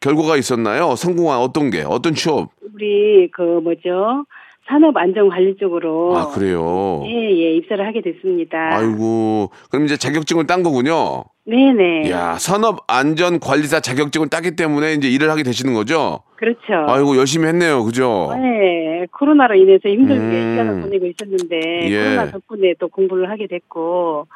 결과가 0.01 0.37
있었나요? 0.37 0.95
성공한 0.97 1.41
어떤 1.41 1.71
게? 1.71 1.83
어떤 1.83 2.15
취업? 2.15 2.51
우리, 2.75 3.29
그, 3.33 3.43
뭐죠? 3.63 4.25
산업안전관리 4.69 5.57
쪽으로. 5.57 6.17
아, 6.17 6.29
그래요? 6.29 7.03
예, 7.07 7.11
예, 7.11 7.55
입사를 7.55 7.85
하게 7.85 8.03
됐습니다. 8.03 8.77
아이고, 8.77 9.51
그럼 9.71 9.87
이제 9.87 9.97
자격증을 9.97 10.47
딴 10.47 10.63
거군요. 10.63 11.25
네네. 11.45 12.11
야, 12.11 12.37
산업안전관리사 12.39 13.81
자격증을 13.81 14.29
따기 14.29 14.55
때문에 14.57 14.93
이제 14.93 15.09
일을 15.09 15.31
하게 15.31 15.43
되시는 15.43 15.73
거죠? 15.73 16.21
그렇죠. 16.37 16.87
아이고, 16.87 17.17
열심히 17.17 17.47
했네요. 17.47 17.83
그죠? 17.85 18.31
네, 18.37 19.07
코로나로 19.13 19.55
인해서 19.55 19.89
힘들게 19.89 20.21
음. 20.21 20.53
시간을 20.53 20.81
보내고 20.83 21.07
있었는데 21.07 21.91
예. 21.91 22.05
코로나 22.05 22.31
덕분에 22.31 22.75
또 22.79 22.89
공부를 22.89 23.31
하게 23.31 23.47
됐고 23.47 24.27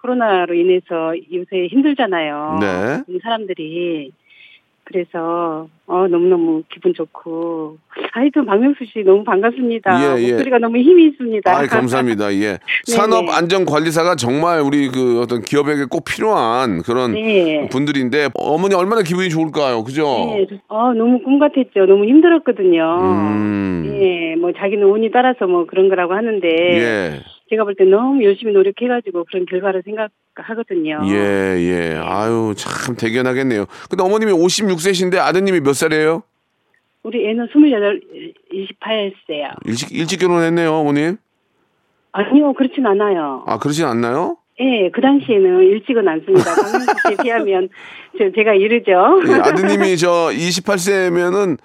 코로나로 0.00 0.54
인해서 0.54 1.12
요새 1.32 1.66
힘들잖아요. 1.66 2.58
네. 2.60 3.02
이 3.08 3.18
사람들이 3.20 4.12
그래서 4.86 5.68
어 5.88 6.06
너무너무 6.08 6.62
기분 6.72 6.94
좋고 6.94 7.76
하여튼 8.12 8.46
박명수 8.46 8.84
씨 8.84 9.02
너무 9.04 9.24
반갑습니다. 9.24 10.00
예, 10.00 10.22
예. 10.22 10.30
목소리가 10.30 10.58
너무 10.58 10.78
힘이 10.78 11.06
있습니다. 11.08 11.50
아, 11.50 11.66
감사합니다. 11.66 12.32
예. 12.34 12.58
산업 12.86 13.28
안전 13.28 13.64
관리사가 13.64 14.14
정말 14.14 14.60
우리 14.60 14.88
그 14.88 15.20
어떤 15.20 15.42
기업에게 15.42 15.86
꼭 15.90 16.04
필요한 16.04 16.82
그런 16.82 17.12
네. 17.12 17.68
분들인데 17.70 18.28
어머니 18.34 18.76
얼마나 18.76 19.02
기분이 19.02 19.28
좋을까요? 19.28 19.82
그죠? 19.82 20.36
네, 20.36 20.46
어 20.68 20.92
너무 20.94 21.20
꿈 21.20 21.40
같았죠. 21.40 21.86
너무 21.86 22.04
힘들었거든요. 22.04 22.98
음. 23.00 23.98
예, 24.00 24.36
뭐 24.36 24.52
자기는 24.56 24.86
운이 24.86 25.10
따라서 25.10 25.48
뭐 25.48 25.66
그런 25.66 25.88
거라고 25.88 26.14
하는데 26.14 26.48
예. 26.48 27.20
제가 27.50 27.64
볼 27.64 27.74
때 27.76 27.84
너무 27.84 28.22
열심히 28.24 28.52
노력해가지고 28.52 29.24
그런 29.24 29.46
결과를 29.46 29.82
생각하거든요. 29.84 31.00
예, 31.06 31.14
예. 31.14 32.00
아유, 32.02 32.54
참 32.56 32.96
대견하겠네요. 32.96 33.66
근데 33.88 34.02
어머님이 34.02 34.32
56세신데 34.32 35.16
아드님이 35.18 35.60
몇 35.60 35.74
살이에요? 35.74 36.22
우리 37.04 37.28
애는 37.28 37.46
28, 37.52 38.00
28세요. 38.52 39.50
일찍, 39.64 39.92
일찍 39.92 40.18
결혼했네요, 40.18 40.72
어머님. 40.72 41.18
아니요, 42.12 42.52
그렇진 42.54 42.84
않아요. 42.86 43.44
아, 43.46 43.58
그러진 43.58 43.84
않나요? 43.86 44.38
예, 44.58 44.90
그 44.90 45.00
당시에는 45.00 45.60
일찍은 45.64 46.08
않습니다. 46.08 46.54
박명수 46.54 46.86
씨에 47.06 47.16
비하면 47.22 47.68
저, 48.18 48.32
제가 48.34 48.54
이르죠. 48.54 49.20
예, 49.28 49.34
아드님이 49.34 49.96
저 49.98 50.30
28세면은 50.32 51.58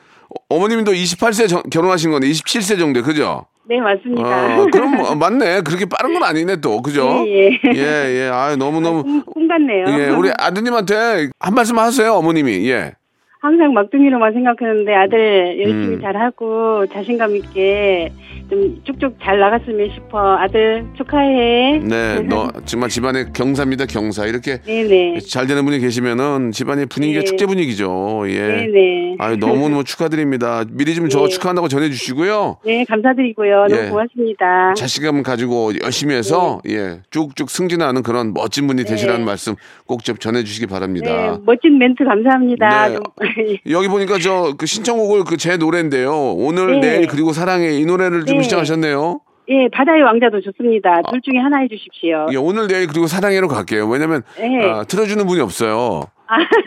어머님도 0.49 0.91
28세 0.91 1.47
정- 1.47 1.63
결혼하신 1.71 2.11
건데 2.11 2.27
27세 2.27 2.77
정도, 2.77 3.01
그죠? 3.01 3.45
네, 3.63 3.79
맞습니다. 3.79 4.61
어, 4.61 4.67
그럼 4.71 4.97
뭐, 4.97 5.15
맞네. 5.15 5.61
그렇게 5.61 5.85
빠른 5.85 6.13
건 6.13 6.23
아니네 6.23 6.57
또, 6.57 6.81
그죠? 6.81 7.23
예, 7.27 7.51
예. 7.51 7.59
예, 7.73 8.25
예. 8.25 8.29
아유, 8.33 8.55
너무너무. 8.57 9.03
꿈, 9.03 9.23
꿈 9.23 9.47
같네요. 9.47 9.85
예, 9.87 10.09
우리 10.09 10.29
아드님한테 10.37 11.29
한 11.39 11.53
말씀 11.53 11.77
하세요, 11.77 12.13
어머님이. 12.13 12.69
예. 12.69 12.93
항상 13.41 13.73
막둥이로만 13.73 14.33
생각했는데 14.33 14.93
아들 14.93 15.59
열심히 15.59 15.95
음. 15.95 16.01
잘하고 16.01 16.85
자신감 16.87 17.35
있게 17.37 18.11
좀 18.51 18.81
쭉쭉 18.83 19.15
잘 19.23 19.39
나갔으면 19.39 19.89
싶어. 19.93 20.35
아들 20.37 20.85
축하해. 20.97 21.79
네, 21.79 22.19
너 22.27 22.49
정말 22.65 22.89
집안에 22.89 23.27
경사입니다, 23.33 23.85
경사. 23.85 24.25
이렇게 24.25 24.59
네네. 24.63 25.19
잘 25.21 25.47
되는 25.47 25.63
분이 25.63 25.79
계시면은 25.79 26.51
집안의 26.51 26.87
분위기가 26.87 27.21
네. 27.21 27.25
축제 27.25 27.45
분위기죠. 27.45 28.23
예. 28.27 28.39
네네. 28.41 29.15
아유, 29.19 29.37
너무 29.37 29.69
너무 29.69 29.83
축하드립니다. 29.85 30.65
미리 30.69 30.93
좀저 30.95 31.19
네. 31.21 31.27
축하한다고 31.29 31.69
전해주시고요. 31.69 32.57
네, 32.65 32.83
감사드리고요. 32.89 33.67
예. 33.69 33.73
너무 33.75 33.89
고맙습니다. 33.91 34.73
자신감 34.73 35.23
가지고 35.23 35.71
열심히 35.81 36.13
해서, 36.15 36.59
예, 36.67 36.99
쭉쭉 37.09 37.49
승진하는 37.49 38.03
그런 38.03 38.33
멋진 38.33 38.67
분이 38.67 38.83
되시라는 38.83 39.23
말씀 39.23 39.55
꼭 39.85 40.01
좀 40.03 40.17
전해주시기 40.17 40.65
네, 40.65 40.73
바랍니다. 40.73 41.39
멋진 41.45 41.77
멘트 41.77 42.03
감사합니다. 42.03 42.87
네. 42.89 42.95
너무- 42.95 43.05
여기 43.71 43.87
보니까 43.87 44.17
저 44.19 44.51
그 44.57 44.65
신청곡을 44.65 45.23
그 45.23 45.37
제 45.37 45.55
노래인데요. 45.55 46.33
오늘, 46.33 46.79
네. 46.81 46.97
내일, 46.97 47.07
그리고 47.07 47.31
사랑해. 47.33 47.71
이 47.79 47.85
노래를 47.85 48.25
좀 48.25 48.40
네. 48.41 48.43
시청하셨네요. 48.43 49.21
예, 49.49 49.67
바다의 49.73 50.03
왕자도 50.03 50.41
좋습니다. 50.41 51.01
둘 51.09 51.19
중에 51.21 51.39
하나 51.39 51.57
해주십시오. 51.59 52.27
예, 52.31 52.37
오늘, 52.37 52.67
내일, 52.67 52.87
그리고 52.87 53.07
사랑해로 53.07 53.47
갈게요. 53.47 53.87
왜냐면, 53.87 54.23
네. 54.37 54.69
아, 54.69 54.83
틀어주는 54.83 55.25
분이 55.25 55.41
없어요. 55.41 56.03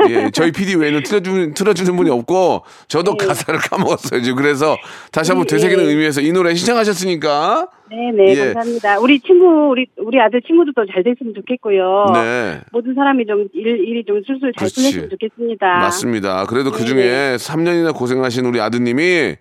예, 0.09 0.31
저희 0.31 0.53
PD 0.53 0.77
외에는 0.77 1.03
틀어주는, 1.03 1.55
틀어주는 1.55 1.97
분이 1.97 2.11
없고, 2.11 2.63
저도 2.89 3.17
네. 3.17 3.27
가사를 3.27 3.59
까먹었어요, 3.61 4.23
지금. 4.23 4.37
그래서 4.37 4.77
다시 5.13 5.31
한번 5.31 5.47
네, 5.47 5.57
되새기는 5.57 5.85
네. 5.85 5.91
의미에서 5.91 6.21
이 6.21 6.33
노래 6.33 6.55
신청하셨으니까, 6.55 7.69
네네 7.91 8.31
예. 8.31 8.45
감사합니다. 8.53 8.99
우리 8.99 9.21
친구 9.21 9.69
우리 9.71 9.87
우리 9.99 10.19
아들 10.19 10.41
친구들도 10.43 10.87
잘 10.93 11.05
됐으면 11.05 11.35
좋겠고요. 11.35 12.07
네. 12.15 12.61
모든 12.73 12.95
사람이 12.95 13.27
좀 13.27 13.47
일, 13.53 13.67
일이 13.67 14.05
좀 14.07 14.23
술술 14.27 14.53
잘 14.59 14.69
그렇지. 14.69 14.75
풀렸으면 14.77 15.11
좋겠습니다. 15.11 15.67
맞습니다. 15.67 16.47
그래도 16.47 16.71
그 16.71 16.79
네, 16.79 16.85
중에 16.87 17.37
3년이나 17.37 17.95
고생하신 17.95 18.47
우리 18.47 18.61
아드님이 18.61 19.03
네. 19.03 19.37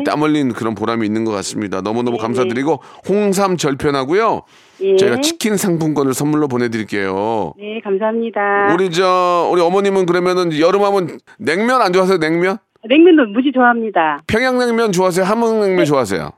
이땀 0.00 0.20
흘린 0.22 0.52
그런 0.52 0.74
보람이 0.74 1.06
있는 1.06 1.24
것 1.24 1.30
같습니다. 1.32 1.80
너무 1.80 2.02
너무 2.02 2.16
네, 2.16 2.22
감사드리고, 2.22 2.82
홍삼 3.08 3.56
절편하고요. 3.56 4.42
예. 4.80 4.96
저희가 4.96 5.20
치킨 5.20 5.56
상품권을 5.56 6.12
선물로 6.14 6.48
보내드릴게요. 6.48 7.54
네 7.58 7.80
감사합니다. 7.82 8.72
우리 8.74 8.90
저 8.90 9.48
우리 9.52 9.60
어머님은 9.62 10.06
그러면은 10.06 10.58
여름하면 10.58 11.18
냉면 11.38 11.80
안 11.82 11.92
좋아하세요? 11.92 12.18
냉면? 12.18 12.58
냉면도 12.88 13.26
무지 13.32 13.50
좋아합니다. 13.52 14.22
평양냉면 14.26 14.92
좋아하세요? 14.92 15.24
함흥냉면 15.24 15.76
네. 15.78 15.84
좋아하세요? 15.84 16.30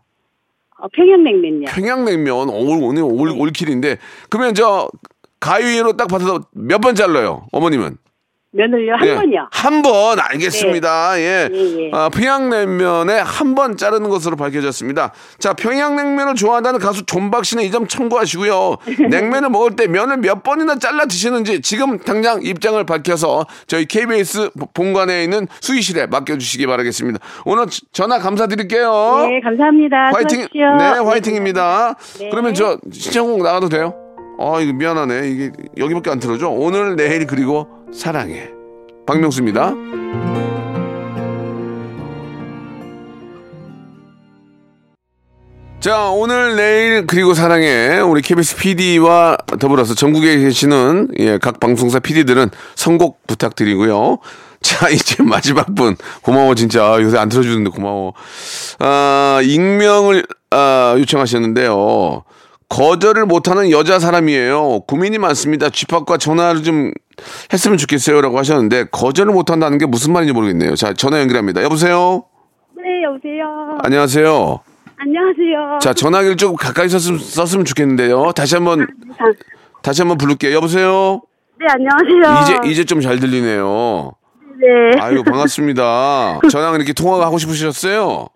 어, 0.81 0.88
평양냉면요. 0.92 1.64
평양냉면 1.68 2.48
올 2.51 2.79
오늘 2.83 3.03
올 3.03 3.31
올킬인데 3.31 3.98
그러면 4.31 4.55
저 4.55 4.88
가위로 5.40 5.94
딱 5.96 6.07
받아서 6.09 6.40
몇 6.53 6.81
번 6.81 6.94
잘라요? 6.94 7.46
어머님은? 7.53 7.96
면을요 8.53 8.95
한 8.95 9.07
예. 9.07 9.15
번요. 9.15 9.49
한 9.53 9.83
번 9.83 10.19
알겠습니다. 10.19 11.19
예. 11.21 11.49
예, 11.53 11.85
예. 11.85 11.91
아, 11.93 12.09
평양냉면에 12.09 13.19
한 13.21 13.55
번 13.55 13.77
자르는 13.77 14.09
것으로 14.09 14.37
밝혀졌습니다. 14.37 15.13
자, 15.39 15.53
평양냉면을 15.53 16.35
좋아한다는 16.35 16.79
가수 16.81 17.05
존박 17.05 17.45
씨는 17.45 17.65
이 17.65 17.71
점 17.71 17.87
참고하시고요. 17.87 18.77
냉면을 19.11 19.51
먹을 19.51 19.77
때 19.77 19.87
면을 19.87 20.17
몇 20.19 20.43
번이나 20.43 20.77
잘라 20.79 21.05
드시는지 21.07 21.61
지금 21.61 21.99
당장 21.99 22.41
입장을 22.43 22.83
밝혀서 22.85 23.47
저희 23.67 23.85
KBS 23.85 24.51
본관에 24.75 25.25
있는 25.25 25.47
수의실에 25.61 26.07
맡겨주시기 26.07 26.67
바라겠습니다. 26.67 27.19
오늘 27.45 27.67
지- 27.67 27.83
전화 27.93 28.19
감사드릴게요. 28.19 29.27
네 29.29 29.41
감사합니다. 29.43 30.11
화이팅. 30.15 30.47
네, 30.55 30.85
화이팅입니다. 31.05 31.95
네. 32.19 32.29
그러면 32.31 32.55
저 32.55 32.79
신청곡 32.91 33.43
나가도 33.43 33.69
돼요? 33.69 33.95
아, 34.41 34.61
이거 34.61 34.73
미안하네. 34.73 35.29
이게 35.29 35.51
여기밖에 35.77 36.11
안 36.11 36.21
틀어줘. 36.21 36.49
오늘, 36.49 36.95
내일 36.97 37.27
그리고 37.27 37.67
사랑해. 37.92 38.51
박명수입니다. 39.07 39.74
자, 45.81 46.11
오늘, 46.11 46.57
내일, 46.57 47.07
그리고 47.07 47.35
사랑해. 47.35 48.01
우리 48.01 48.20
KBS 48.20 48.57
PD와 48.57 49.38
더불어서 49.61 49.94
전국에 49.94 50.37
계시는, 50.38 51.12
예, 51.20 51.38
각 51.38 51.61
방송사 51.61 52.01
PD들은 52.01 52.51
선곡 52.74 53.27
부탁드리고요. 53.29 54.18
자, 54.61 54.88
이제 54.90 55.22
마지막 55.22 55.74
분. 55.74 55.96
고마워, 56.22 56.55
진짜. 56.57 56.98
요새 57.01 57.16
안 57.16 57.29
틀어주는데 57.29 57.70
고마워. 57.70 58.12
아, 58.81 59.40
익명을, 59.44 60.27
아, 60.51 60.96
요청하셨는데요. 60.98 62.24
거절을 62.69 63.27
못하는 63.27 63.71
여자 63.71 63.99
사람이에요. 63.99 64.81
고민이 64.87 65.19
많습니다. 65.19 65.71
집합과 65.71 66.19
전화를 66.19 66.63
좀 66.63 66.93
했으면 67.53 67.79
좋겠어요. 67.79 68.21
라고 68.21 68.39
하셨는데, 68.39 68.87
거절을 68.91 69.33
못한다는 69.33 69.79
게 69.79 69.87
무슨 69.87 70.13
말인지 70.13 70.33
모르겠네요. 70.35 70.75
자, 70.77 70.93
전화 70.93 71.21
연결합니다. 71.21 71.63
여보세요? 71.63 72.25
네 72.77 73.03
여보세요. 73.05 73.79
안녕하세요. 73.83 74.61
안녕하세요. 75.01 75.79
자, 75.81 75.95
전화기를 75.95 76.37
조금 76.37 76.57
가까이 76.57 76.89
썼으면, 76.89 77.19
썼으면 77.21 77.65
좋겠는데요. 77.65 78.33
다시 78.33 78.55
한번, 78.55 78.87
다시 79.83 80.03
한번 80.03 80.19
부를게요. 80.19 80.55
여보세요? 80.55 81.23
네 81.59 81.67
안녕하세요. 81.71 82.43
이제, 82.63 82.71
이제 82.71 82.85
좀 82.85 83.01
잘 83.01 83.19
들리네요. 83.19 84.13
네. 84.61 85.01
아유, 85.01 85.23
반갑습니다. 85.25 86.41
저랑 86.51 86.75
이렇게 86.75 86.93
통화가 86.93 87.25
하고 87.27 87.39
싶으셨어요? 87.39 88.29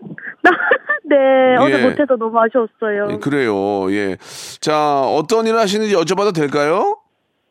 네 1.12 1.56
어제 1.58 1.78
예. 1.78 1.82
못해서 1.82 2.16
너무 2.16 2.38
아쉬웠어요. 2.40 3.08
예, 3.10 3.16
그래요. 3.18 3.92
예. 3.92 4.16
자, 4.60 5.00
어떤 5.02 5.46
일을 5.46 5.58
하시는지 5.58 5.94
여쭤봐도 5.94 6.34
될까요? 6.34 6.96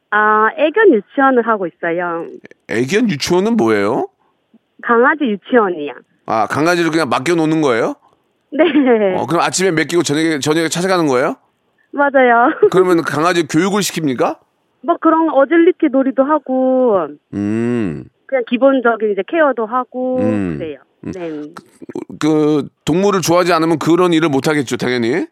아 0.09 0.49
애견 0.57 0.93
유치원을 0.93 1.47
하고 1.47 1.67
있어요. 1.67 2.25
애견 2.69 3.09
유치원은 3.09 3.55
뭐예요? 3.55 4.07
강아지 4.81 5.23
유치원이야. 5.25 5.93
아, 6.25 6.47
강아지를 6.47 6.91
그냥 6.91 7.07
맡겨 7.09 7.35
놓는 7.35 7.61
거예요? 7.61 7.95
네 8.51 9.15
어, 9.15 9.25
그럼 9.27 9.41
아침에 9.41 9.71
맡기고 9.71 10.03
저녁에, 10.03 10.39
저녁에 10.39 10.67
찾아가는 10.67 11.07
거예요? 11.07 11.35
맞아요. 11.91 12.51
그러면 12.71 13.01
강아지 13.03 13.47
교육을 13.47 13.79
시킵니까? 13.81 14.39
뭐 14.81 14.97
그런 14.99 15.29
어질리티 15.29 15.87
놀이도 15.91 16.23
하고 16.23 17.07
음. 17.33 18.05
그냥 18.25 18.43
기본적인 18.49 19.11
이제 19.11 19.23
케어도 19.27 19.65
하고 19.65 20.19
음. 20.19 20.57
그래요. 20.57 20.79
네 21.01 21.41
그, 22.19 22.67
동물을 22.85 23.21
좋아하지 23.21 23.53
않으면 23.53 23.79
그런 23.79 24.13
일을 24.13 24.29
못 24.29 24.47
하겠죠, 24.47 24.77
당연히. 24.77 25.25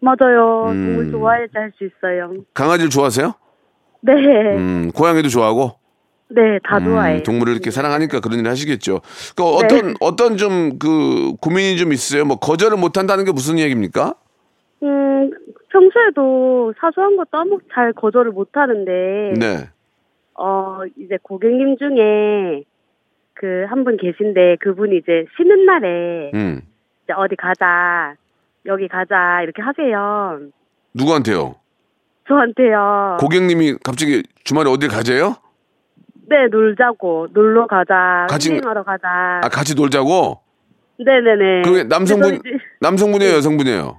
맞아요. 0.00 0.66
음. 0.68 0.86
동물 0.96 1.10
좋아해야지 1.10 1.52
할 1.54 1.72
수 1.76 1.84
있어요. 1.84 2.32
강아지를 2.54 2.88
좋아하세요? 2.90 3.34
네, 4.02 4.12
음, 4.56 4.90
고양이도 4.94 5.28
좋아하고. 5.28 5.72
네 6.30 6.58
다 6.64 6.78
음, 6.78 6.84
좋아해요. 6.84 7.22
동물을 7.24 7.52
이렇게 7.52 7.70
사랑하니까 7.70 8.20
그런 8.20 8.38
일을 8.38 8.50
하시겠죠. 8.50 9.00
그 9.36 9.42
어떤 9.42 9.88
네. 9.88 9.94
어떤 10.00 10.36
좀 10.36 10.78
그 10.78 11.34
고민이 11.40 11.76
좀 11.76 11.92
있으세요? 11.92 12.24
뭐 12.24 12.36
거절을 12.36 12.78
못 12.78 12.96
한다는 12.96 13.24
게 13.24 13.32
무슨 13.32 13.58
얘기입니까? 13.58 14.14
음 14.82 15.30
평소에도 15.68 16.72
사소한 16.80 17.16
것도 17.16 17.28
아무 17.32 17.58
잘 17.74 17.92
거절을 17.92 18.30
못 18.32 18.50
하는데 18.56 18.90
네. 19.38 19.68
어 20.34 20.78
이제 20.98 21.18
고객님 21.22 21.76
중에 21.76 22.62
그 23.40 23.64
한 23.70 23.84
분 23.84 23.96
계신데 23.96 24.56
그분이 24.60 24.98
이제 24.98 25.24
쉬는 25.36 25.64
날에 25.64 26.30
음. 26.34 26.60
이제 27.04 27.14
어디 27.16 27.36
가자 27.36 28.14
여기 28.66 28.86
가자 28.86 29.40
이렇게 29.42 29.62
하세요. 29.62 30.38
누구한테요? 30.94 31.54
저한테요. 32.28 33.16
고객님이 33.20 33.76
갑자기 33.82 34.22
주말에 34.44 34.68
어딜 34.70 34.88
가재요? 34.90 35.36
네 36.28 36.46
놀자고 36.50 37.28
놀러 37.32 37.66
가자 37.66 38.26
같이- 38.28 38.50
힐링하러 38.52 38.82
가자. 38.84 39.40
아, 39.42 39.48
같이 39.48 39.74
놀자고? 39.74 40.40
네네네. 40.98 41.62
그게 41.62 41.84
남성분 41.84 42.40
남성분이에요, 42.80 43.36
여성분이에요? 43.36 43.96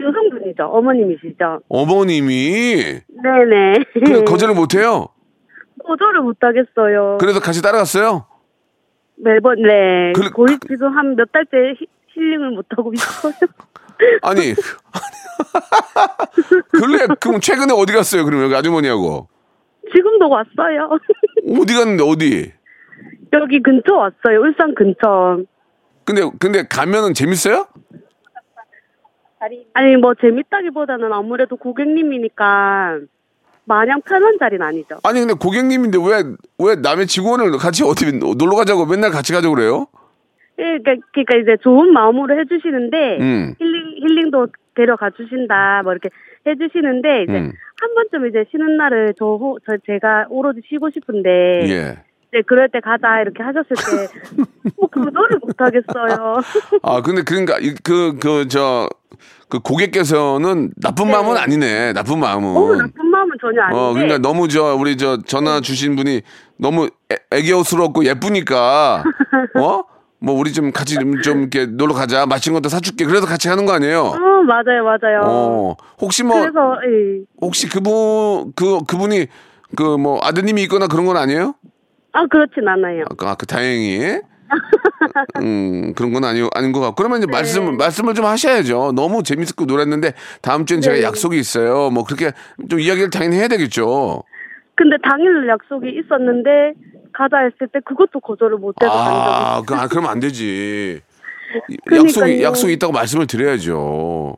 여성분이죠. 0.00 0.64
어머님이시죠. 0.64 1.60
어머님이 1.68 3.00
네네. 3.22 4.22
거절을 4.24 4.54
못 4.54 4.74
해요. 4.76 5.08
거절을 5.84 6.20
못 6.20 6.36
하겠어요. 6.40 7.18
그래서 7.20 7.40
같이 7.40 7.60
따라갔어요. 7.60 8.26
매번 9.16 9.62
네. 9.62 10.12
그- 10.14 10.30
거의 10.30 10.58
지금 10.68 10.96
한 10.96 11.16
몇 11.16 11.30
달째 11.32 11.74
히- 11.78 11.86
힐링을 12.08 12.50
못 12.50 12.66
하고 12.76 12.92
있어요. 12.92 13.32
아니. 14.22 14.54
근래 16.72 17.06
그럼 17.20 17.40
최근에 17.40 17.72
어디 17.72 17.92
갔어요? 17.92 18.24
그러면 18.24 18.46
여기 18.46 18.54
아주머니하고 18.56 19.28
지금도 19.94 20.28
왔어요. 20.28 20.98
어디 21.60 21.74
갔는데 21.74 22.02
어디? 22.02 22.52
여기 23.32 23.62
근처 23.62 23.94
왔어요. 23.94 24.40
울산 24.40 24.74
근처. 24.74 25.38
근데 26.04 26.22
근데 26.38 26.66
가면은 26.68 27.14
재밌어요? 27.14 27.66
아니 29.74 29.96
뭐 29.96 30.14
재밌다기보다는 30.14 31.12
아무래도 31.12 31.56
고객님이니까 31.56 33.00
마냥 33.66 34.00
편한 34.02 34.36
자리는 34.38 34.64
아니죠. 34.64 34.98
아니 35.02 35.20
근데 35.20 35.34
고객님인데 35.34 35.98
왜 35.98 36.22
왜 36.58 36.76
남의 36.76 37.06
직원을 37.06 37.52
같이 37.58 37.82
어디 37.84 38.10
놀러 38.12 38.56
가자고 38.56 38.86
맨날 38.86 39.10
같이 39.10 39.32
가자고 39.32 39.54
그래요? 39.54 39.86
예, 40.58 40.78
그러니까, 40.82 41.06
그러니까 41.12 41.36
이제 41.38 41.56
좋은 41.62 41.92
마음으로 41.92 42.38
해주시는데 42.40 43.18
음. 43.20 43.54
힐링 43.58 43.96
힐링도 44.02 44.48
데려가 44.76 45.10
주신다 45.10 45.80
뭐 45.82 45.92
이렇게 45.92 46.10
해주시는데 46.46 47.22
이제 47.24 47.32
음. 47.32 47.52
한 47.80 47.94
번쯤 47.94 48.28
이제 48.28 48.44
쉬는 48.50 48.76
날을 48.76 49.14
저, 49.18 49.24
호, 49.24 49.58
저 49.66 49.76
제가 49.84 50.26
오로지 50.30 50.60
쉬고 50.68 50.90
싶은데 50.90 51.28
예. 51.68 51.98
이제 52.28 52.42
그럴 52.46 52.68
때 52.68 52.80
가자 52.80 53.20
이렇게 53.20 53.42
하셨을 53.42 53.66
때뭐 53.76 54.88
그거를 54.90 55.38
못 55.40 55.54
하겠어요. 55.58 56.36
아 56.82 57.02
근데 57.02 57.22
그러니까 57.22 57.58
그그저그 57.82 59.58
고객께서는 59.62 60.70
나쁜 60.80 61.06
네. 61.06 61.12
마음은 61.12 61.36
아니네. 61.36 61.92
나쁜 61.94 62.20
마음은. 62.20 62.56
어 62.56 62.76
나쁜 62.76 63.03
마음은 63.03 63.03
전혀 63.44 63.62
아닌데. 63.62 63.78
어, 63.78 63.92
그러니까 63.92 64.18
너무 64.18 64.48
저 64.48 64.74
우리 64.74 64.96
저 64.96 65.18
전화 65.22 65.60
주신 65.60 65.96
분이 65.96 66.22
너무 66.56 66.88
애, 67.12 67.16
애교스럽고 67.30 68.04
예쁘니까 68.06 69.04
어? 69.60 69.82
뭐 70.20 70.34
우리 70.38 70.52
좀 70.54 70.72
같이 70.72 70.94
좀, 70.94 71.20
좀 71.20 71.40
이렇게 71.40 71.66
놀러 71.66 71.92
가자. 71.92 72.24
맛있는 72.24 72.54
것도 72.60 72.70
사줄게. 72.70 73.04
그래서 73.04 73.26
같이 73.26 73.48
가는 73.48 73.66
거 73.66 73.72
아니에요? 73.72 74.00
어 74.04 74.42
맞아요 74.46 74.84
맞아요. 74.84 75.20
어. 75.24 75.76
혹시 76.00 76.22
뭐 76.22 76.40
그래서 76.40 76.76
예. 76.86 77.24
혹시 77.42 77.68
그분 77.68 78.52
그 78.56 78.82
그분이 78.84 79.26
그 79.76 79.98
뭐 79.98 80.18
아드님이 80.22 80.62
있거나 80.62 80.86
그런 80.86 81.04
건 81.04 81.16
아니에요? 81.18 81.54
아 82.12 82.26
그렇진 82.30 82.66
않아요. 82.68 83.04
아, 83.18 83.34
그 83.34 83.44
다행히. 83.44 84.20
음, 85.42 85.92
그런 85.94 86.12
건 86.12 86.24
아니, 86.24 86.46
아닌 86.54 86.72
것 86.72 86.80
같고. 86.80 86.94
그러면 86.96 87.20
네. 87.20 87.24
이제 87.24 87.32
말씀, 87.32 87.76
말씀을 87.76 88.14
좀 88.14 88.24
하셔야죠. 88.24 88.92
너무 88.94 89.22
재밌었고 89.22 89.64
놀았는데, 89.66 90.14
다음 90.42 90.66
주엔 90.66 90.80
제가 90.80 90.96
네. 90.96 91.02
약속이 91.02 91.38
있어요. 91.38 91.90
뭐, 91.90 92.04
그렇게 92.04 92.32
좀 92.68 92.80
이야기를 92.80 93.10
당연히 93.10 93.36
해야 93.36 93.48
되겠죠. 93.48 94.22
근데 94.76 94.96
당일 95.08 95.46
약속이 95.48 95.88
있었는데 95.88 96.50
가자 97.12 97.38
했을 97.38 97.68
때 97.72 97.78
그것도 97.84 98.18
거절을 98.20 98.58
못해서 98.58 98.90
아, 98.90 99.62
그, 99.64 99.74
아, 99.74 99.86
그러면 99.86 100.10
안 100.10 100.18
되지. 100.20 101.00
약속이, 101.92 102.42
약속이 102.42 102.72
있다고 102.72 102.92
말씀을 102.92 103.28
드려야죠. 103.28 104.36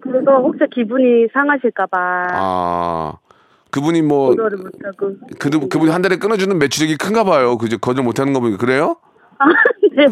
그래서 0.00 0.36
혹시 0.38 0.60
기분이 0.72 1.26
상하실까봐 1.32 1.98
아, 2.30 3.14
그분이 3.72 4.02
뭐, 4.02 4.28
거절을 4.28 4.58
못하고. 4.58 5.16
그, 5.40 5.50
그분이 5.68 5.90
한 5.90 6.00
달에 6.00 6.16
끊어주는 6.16 6.56
매출액이 6.56 6.96
큰가 6.96 7.24
봐요. 7.24 7.58
그죠? 7.58 7.78
거절 7.78 8.04
못하는 8.04 8.32
거 8.32 8.38
보니까. 8.38 8.58
그래요? 8.58 8.96
아, 9.38 9.46
네. 9.92 10.06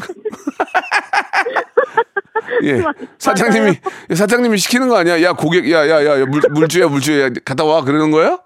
예. 2.62 2.74
맞- 2.82 2.94
사장님이, 3.18 3.78
사장님이 4.14 4.58
시키는 4.58 4.88
거 4.88 4.96
아니야? 4.96 5.22
야, 5.22 5.32
고객, 5.32 5.70
야, 5.70 5.88
야, 5.88 6.04
야, 6.04 6.20
야, 6.20 6.26
물, 6.26 6.40
물주야, 6.50 6.88
물주야. 6.88 7.30
갔다 7.44 7.64
와. 7.64 7.82
그러는 7.82 8.10
거예요? 8.10 8.40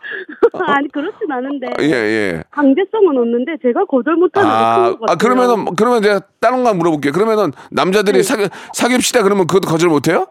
아니 0.66 0.88
그렇진 0.88 1.30
않은데 1.30 1.68
예, 1.80 1.90
예. 1.92 2.42
강제성은 2.50 3.16
없는데 3.16 3.56
제가 3.62 3.84
거절 3.86 4.14
못하는 4.16 4.48
게 4.48 4.54
아. 4.54 4.94
아, 5.08 5.16
그러면은, 5.16 5.64
그러면 5.76 6.02
제가 6.02 6.20
다른 6.40 6.64
거 6.64 6.74
물어볼게요. 6.74 7.12
그러면은 7.12 7.52
남자들이 7.70 8.22
사귀, 8.22 8.48
사귀읍시다 8.74 9.22
그러면 9.22 9.46
그것도 9.46 9.68
거절 9.68 9.88
못해요? 9.88 10.26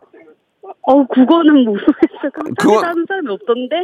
어 0.89 1.05
그거는 1.07 1.65
모르겠어요. 1.65 2.31
그거- 2.33 2.51
그거 2.57 2.79
하는 2.79 3.05
사람이 3.07 3.29
없던데. 3.29 3.83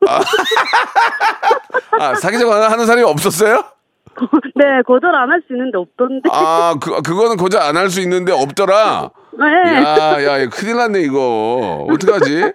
아, 1.98 2.14
사귀자고 2.14 2.52
하는 2.52 2.86
사람이 2.86 3.02
없었어요? 3.04 3.62
네 4.56 4.82
거절 4.86 5.14
안 5.14 5.30
할 5.30 5.42
수 5.46 5.52
있는데 5.54 5.78
없던데. 5.78 6.28
아, 6.32 6.74
그, 6.80 7.00
그거는 7.02 7.36
거절 7.36 7.60
안 7.62 7.76
할 7.76 7.88
수 7.90 8.00
있는데 8.00 8.32
없더라? 8.32 9.10
네. 9.38 9.46
야, 9.82 10.22
야, 10.24 10.42
야, 10.42 10.48
큰일 10.48 10.76
났네, 10.76 11.00
이거. 11.00 11.86
어떡하지? 11.90 12.52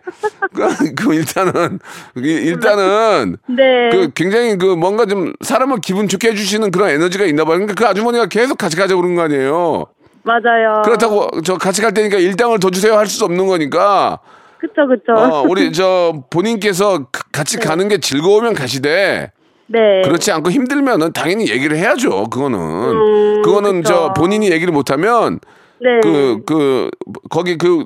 그, 0.54 0.94
그 0.96 1.14
일단은, 1.16 1.80
이- 2.18 2.22
일단은, 2.22 3.38
네. 3.48 3.90
그 3.92 4.12
굉장히 4.14 4.58
그 4.58 4.66
뭔가 4.76 5.06
좀 5.06 5.34
사람을 5.42 5.78
기분 5.82 6.08
좋게 6.08 6.30
해주시는 6.32 6.72
그런 6.72 6.90
에너지가 6.90 7.26
있나 7.26 7.44
봐요. 7.46 7.56
그러니까 7.56 7.74
그 7.76 7.88
아주머니가 7.88 8.28
계속 8.28 8.58
같이 8.58 8.76
가자고 8.78 9.02
그런 9.02 9.16
거 9.16 9.24
아니에요. 9.24 9.86
맞아요. 10.24 10.82
그렇다고 10.84 11.42
저 11.44 11.56
같이 11.58 11.82
갈 11.82 11.94
테니까 11.94 12.18
일당을 12.18 12.60
더 12.60 12.70
주세요 12.70 12.98
할수 12.98 13.24
없는 13.26 13.48
거니까. 13.48 14.20
그쵸 14.58 14.88
그쵸. 14.88 15.14
어, 15.14 15.44
우리 15.48 15.72
저 15.72 16.14
본인께서 16.30 17.06
그- 17.12 17.22
같이 17.32 17.58
가는 17.60 17.88
게 17.88 18.00
즐거우면 18.00 18.54
가시되 18.56 19.32
네. 19.68 20.02
그렇지 20.04 20.32
않고 20.32 20.52
힘들면은 20.52 21.12
당연히 21.14 21.50
얘기를 21.50 21.76
해야죠. 21.78 22.26
그거는. 22.30 22.60
음, 22.60 23.42
그거는 23.42 23.82
그쵸. 23.82 23.94
저 23.94 24.14
본인이 24.14 24.52
얘기를 24.52 24.72
못 24.72 24.92
하면 24.92 25.40
네. 25.82 26.00
그, 26.04 26.42
그, 26.46 26.90
거기 27.30 27.58
그 27.58 27.86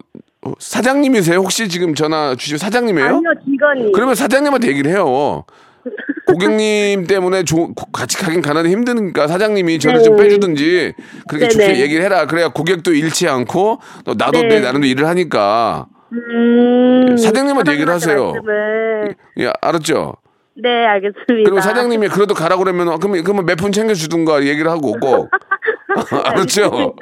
사장님이세요? 0.59 1.37
혹시 1.39 1.67
지금 1.69 1.95
전화 1.95 2.35
주신 2.35 2.57
사장님이에요? 2.57 3.07
아니요 3.07 3.21
직원이. 3.45 3.91
그러면 3.93 4.15
사장님한테 4.15 4.67
얘기를 4.69 4.91
해요. 4.91 5.43
고객님 6.27 7.07
때문에 7.07 7.43
조- 7.43 7.73
고- 7.73 7.91
같이 7.91 8.17
가긴 8.17 8.41
가는데 8.41 8.69
힘드니까 8.69 9.27
사장님이 9.27 9.79
저를 9.79 10.03
좀 10.03 10.15
네. 10.17 10.23
빼주든지 10.23 10.93
그렇게 11.27 11.47
네네. 11.47 11.49
좋게 11.67 11.79
얘기를 11.81 12.03
해라. 12.03 12.27
그래야 12.27 12.49
고객도 12.49 12.93
잃지 12.93 13.27
않고 13.27 13.79
또 14.05 14.13
나도 14.15 14.41
네. 14.41 14.47
내 14.47 14.59
나름대로 14.59 14.85
일을 14.91 15.07
하니까. 15.07 15.87
음, 16.11 17.15
사장님한테 17.17 17.73
얘기를 17.73 17.91
하세요. 17.93 18.31
말씀을. 18.31 19.15
예, 19.39 19.51
알았죠? 19.61 20.15
네 20.61 20.85
알겠습니다. 20.85 21.25
그리고 21.27 21.61
사장님이 21.61 22.07
그래도 22.09 22.33
가라 22.33 22.57
그러면 22.57 22.89
어, 22.89 22.97
그러면 22.97 23.23
그러면 23.23 23.45
몇푼 23.45 23.71
챙겨주든가 23.71 24.43
얘기를 24.45 24.69
하고 24.69 24.93
꼭 24.99 25.29
알았죠? 26.25 26.95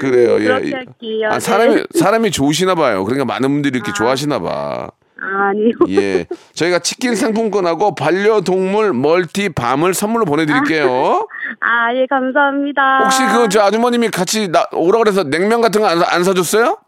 그래요. 0.00 0.34
예. 0.40 0.44
그렇게 0.44 0.74
할게요. 0.74 1.28
아, 1.30 1.34
네. 1.34 1.40
사람이 1.40 1.82
사람이 1.98 2.30
좋으시나 2.30 2.74
봐요. 2.74 3.04
그러니까 3.04 3.24
많은 3.24 3.48
분들이 3.50 3.76
이렇게 3.76 3.92
좋아하시나 3.92 4.38
봐. 4.40 4.90
아니요. 5.22 5.72
예. 5.90 6.26
저희가 6.54 6.78
치킨 6.78 7.14
상품권하고 7.14 7.94
반려동물 7.94 8.94
멀티 8.94 9.50
밤을 9.50 9.92
선물로 9.92 10.24
보내드릴게요. 10.24 11.26
아 11.60 11.94
예 11.94 12.06
감사합니다. 12.06 13.00
혹시 13.04 13.22
그 13.26 13.48
저 13.50 13.60
아주머님이 13.62 14.08
같이 14.08 14.48
나, 14.50 14.64
오라 14.72 14.98
그래서 15.00 15.22
냉면 15.24 15.60
같은 15.60 15.80
거안 15.82 16.00
안 16.02 16.24
사줬어요? 16.24 16.78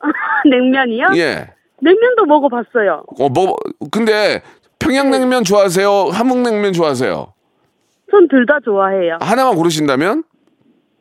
냉면이요? 0.50 1.06
예. 1.16 1.50
냉면도 1.82 2.24
먹어봤어요. 2.24 3.04
어, 3.18 3.28
뭐, 3.28 3.56
근데 3.90 4.40
평양냉면 4.78 5.44
좋아하세요? 5.44 6.08
함흥냉면 6.12 6.72
좋아하세요? 6.72 7.32
전 8.10 8.28
둘 8.28 8.46
다 8.46 8.58
좋아해요. 8.64 9.18
하나만 9.20 9.56
고르신다면? 9.56 10.24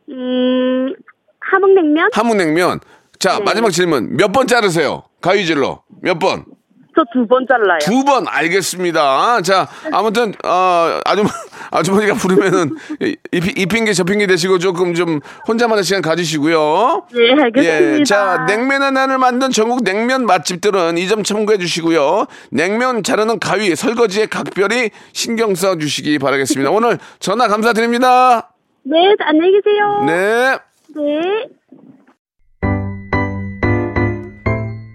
음 0.10 0.94
함흥냉면? 1.40 2.10
함흥냉면. 2.14 2.80
자, 3.20 3.38
네. 3.38 3.44
마지막 3.44 3.70
질문. 3.72 4.18
몇 4.18 4.32
번 4.32 4.48
자르세요? 4.48 5.04
가위질로. 5.22 5.84
몇 6.02 6.20
번? 6.20 6.46
저 6.96 7.04
두 7.14 7.28
번 7.28 7.46
잘라요. 7.48 7.80
두 7.82 8.04
번 8.06 8.26
알겠습니다. 8.28 9.42
자, 9.42 9.68
아무튼 9.92 10.34
어, 10.44 11.00
아주 11.06 11.24
아주머니가 11.72 12.14
부르면은 12.16 12.76
이, 13.02 13.16
이 13.34 13.66
핑계 13.66 13.92
저 13.94 14.04
핑계 14.04 14.28
대시고 14.28 14.60
조금 14.60 14.94
좀 14.94 15.20
혼자만의 15.48 15.84
시간 15.84 16.02
가지시고요. 16.02 17.06
예 17.16 17.32
알겠습니다. 17.44 18.00
예, 18.00 18.04
자, 18.04 18.46
냉면 18.48 18.82
하나를 18.84 19.18
만든 19.18 19.52
전국 19.52 19.84
냉면 19.84 20.26
맛집들은 20.26 20.98
이 20.98 21.06
점 21.08 21.24
참고해 21.24 21.58
주시고요. 21.60 22.26
냉면 22.50 23.04
자르는 23.04 23.40
가위, 23.40 23.76
설거지에 23.76 24.26
각별히 24.28 24.90
신경 25.14 25.54
써 25.54 25.78
주시기 25.78 26.18
바라겠습니다. 26.20 26.72
오늘 26.72 26.98
전화 27.20 27.48
감사드립니다. 27.48 28.50
네 28.84 28.98
안녕히 29.20 29.52
계세요. 29.54 30.04
네. 30.06 30.58
네. 30.96 31.22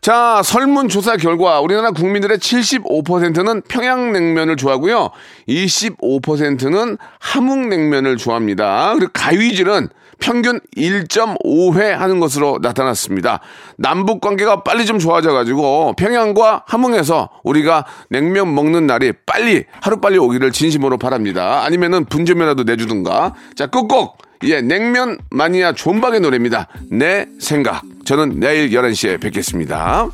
자, 0.00 0.40
설문조사 0.44 1.16
결과 1.16 1.60
우리나라 1.60 1.90
국민들의 1.90 2.38
75%는 2.38 3.62
평양냉면을 3.62 4.56
좋아하고요. 4.56 5.10
25%는 5.48 6.98
함흥냉면을 7.18 8.16
좋아합니다. 8.16 8.94
그리고 8.94 9.10
가위질은 9.12 9.88
평균 10.20 10.60
1.5회 10.76 11.90
하는 11.90 12.20
것으로 12.20 12.58
나타났습니다. 12.60 13.40
남북 13.76 14.20
관계가 14.20 14.62
빨리 14.62 14.86
좀 14.86 14.98
좋아져가지고 14.98 15.94
평양과 15.96 16.64
함흥에서 16.66 17.28
우리가 17.44 17.84
냉면 18.10 18.54
먹는 18.54 18.86
날이 18.86 19.12
빨리 19.26 19.64
하루빨리 19.80 20.18
오기를 20.18 20.52
진심으로 20.52 20.98
바랍니다. 20.98 21.62
아니면은 21.64 22.04
분점이라도 22.04 22.64
내주든가. 22.64 23.34
자, 23.54 23.66
끝곡 23.66 24.18
예, 24.44 24.60
냉면 24.60 25.18
마니아 25.30 25.72
존박의 25.72 26.20
노래입니다. 26.20 26.68
내 26.90 27.26
생각. 27.40 27.82
저는 28.04 28.40
내일 28.40 28.70
11시에 28.70 29.20
뵙겠습니다. 29.20 30.08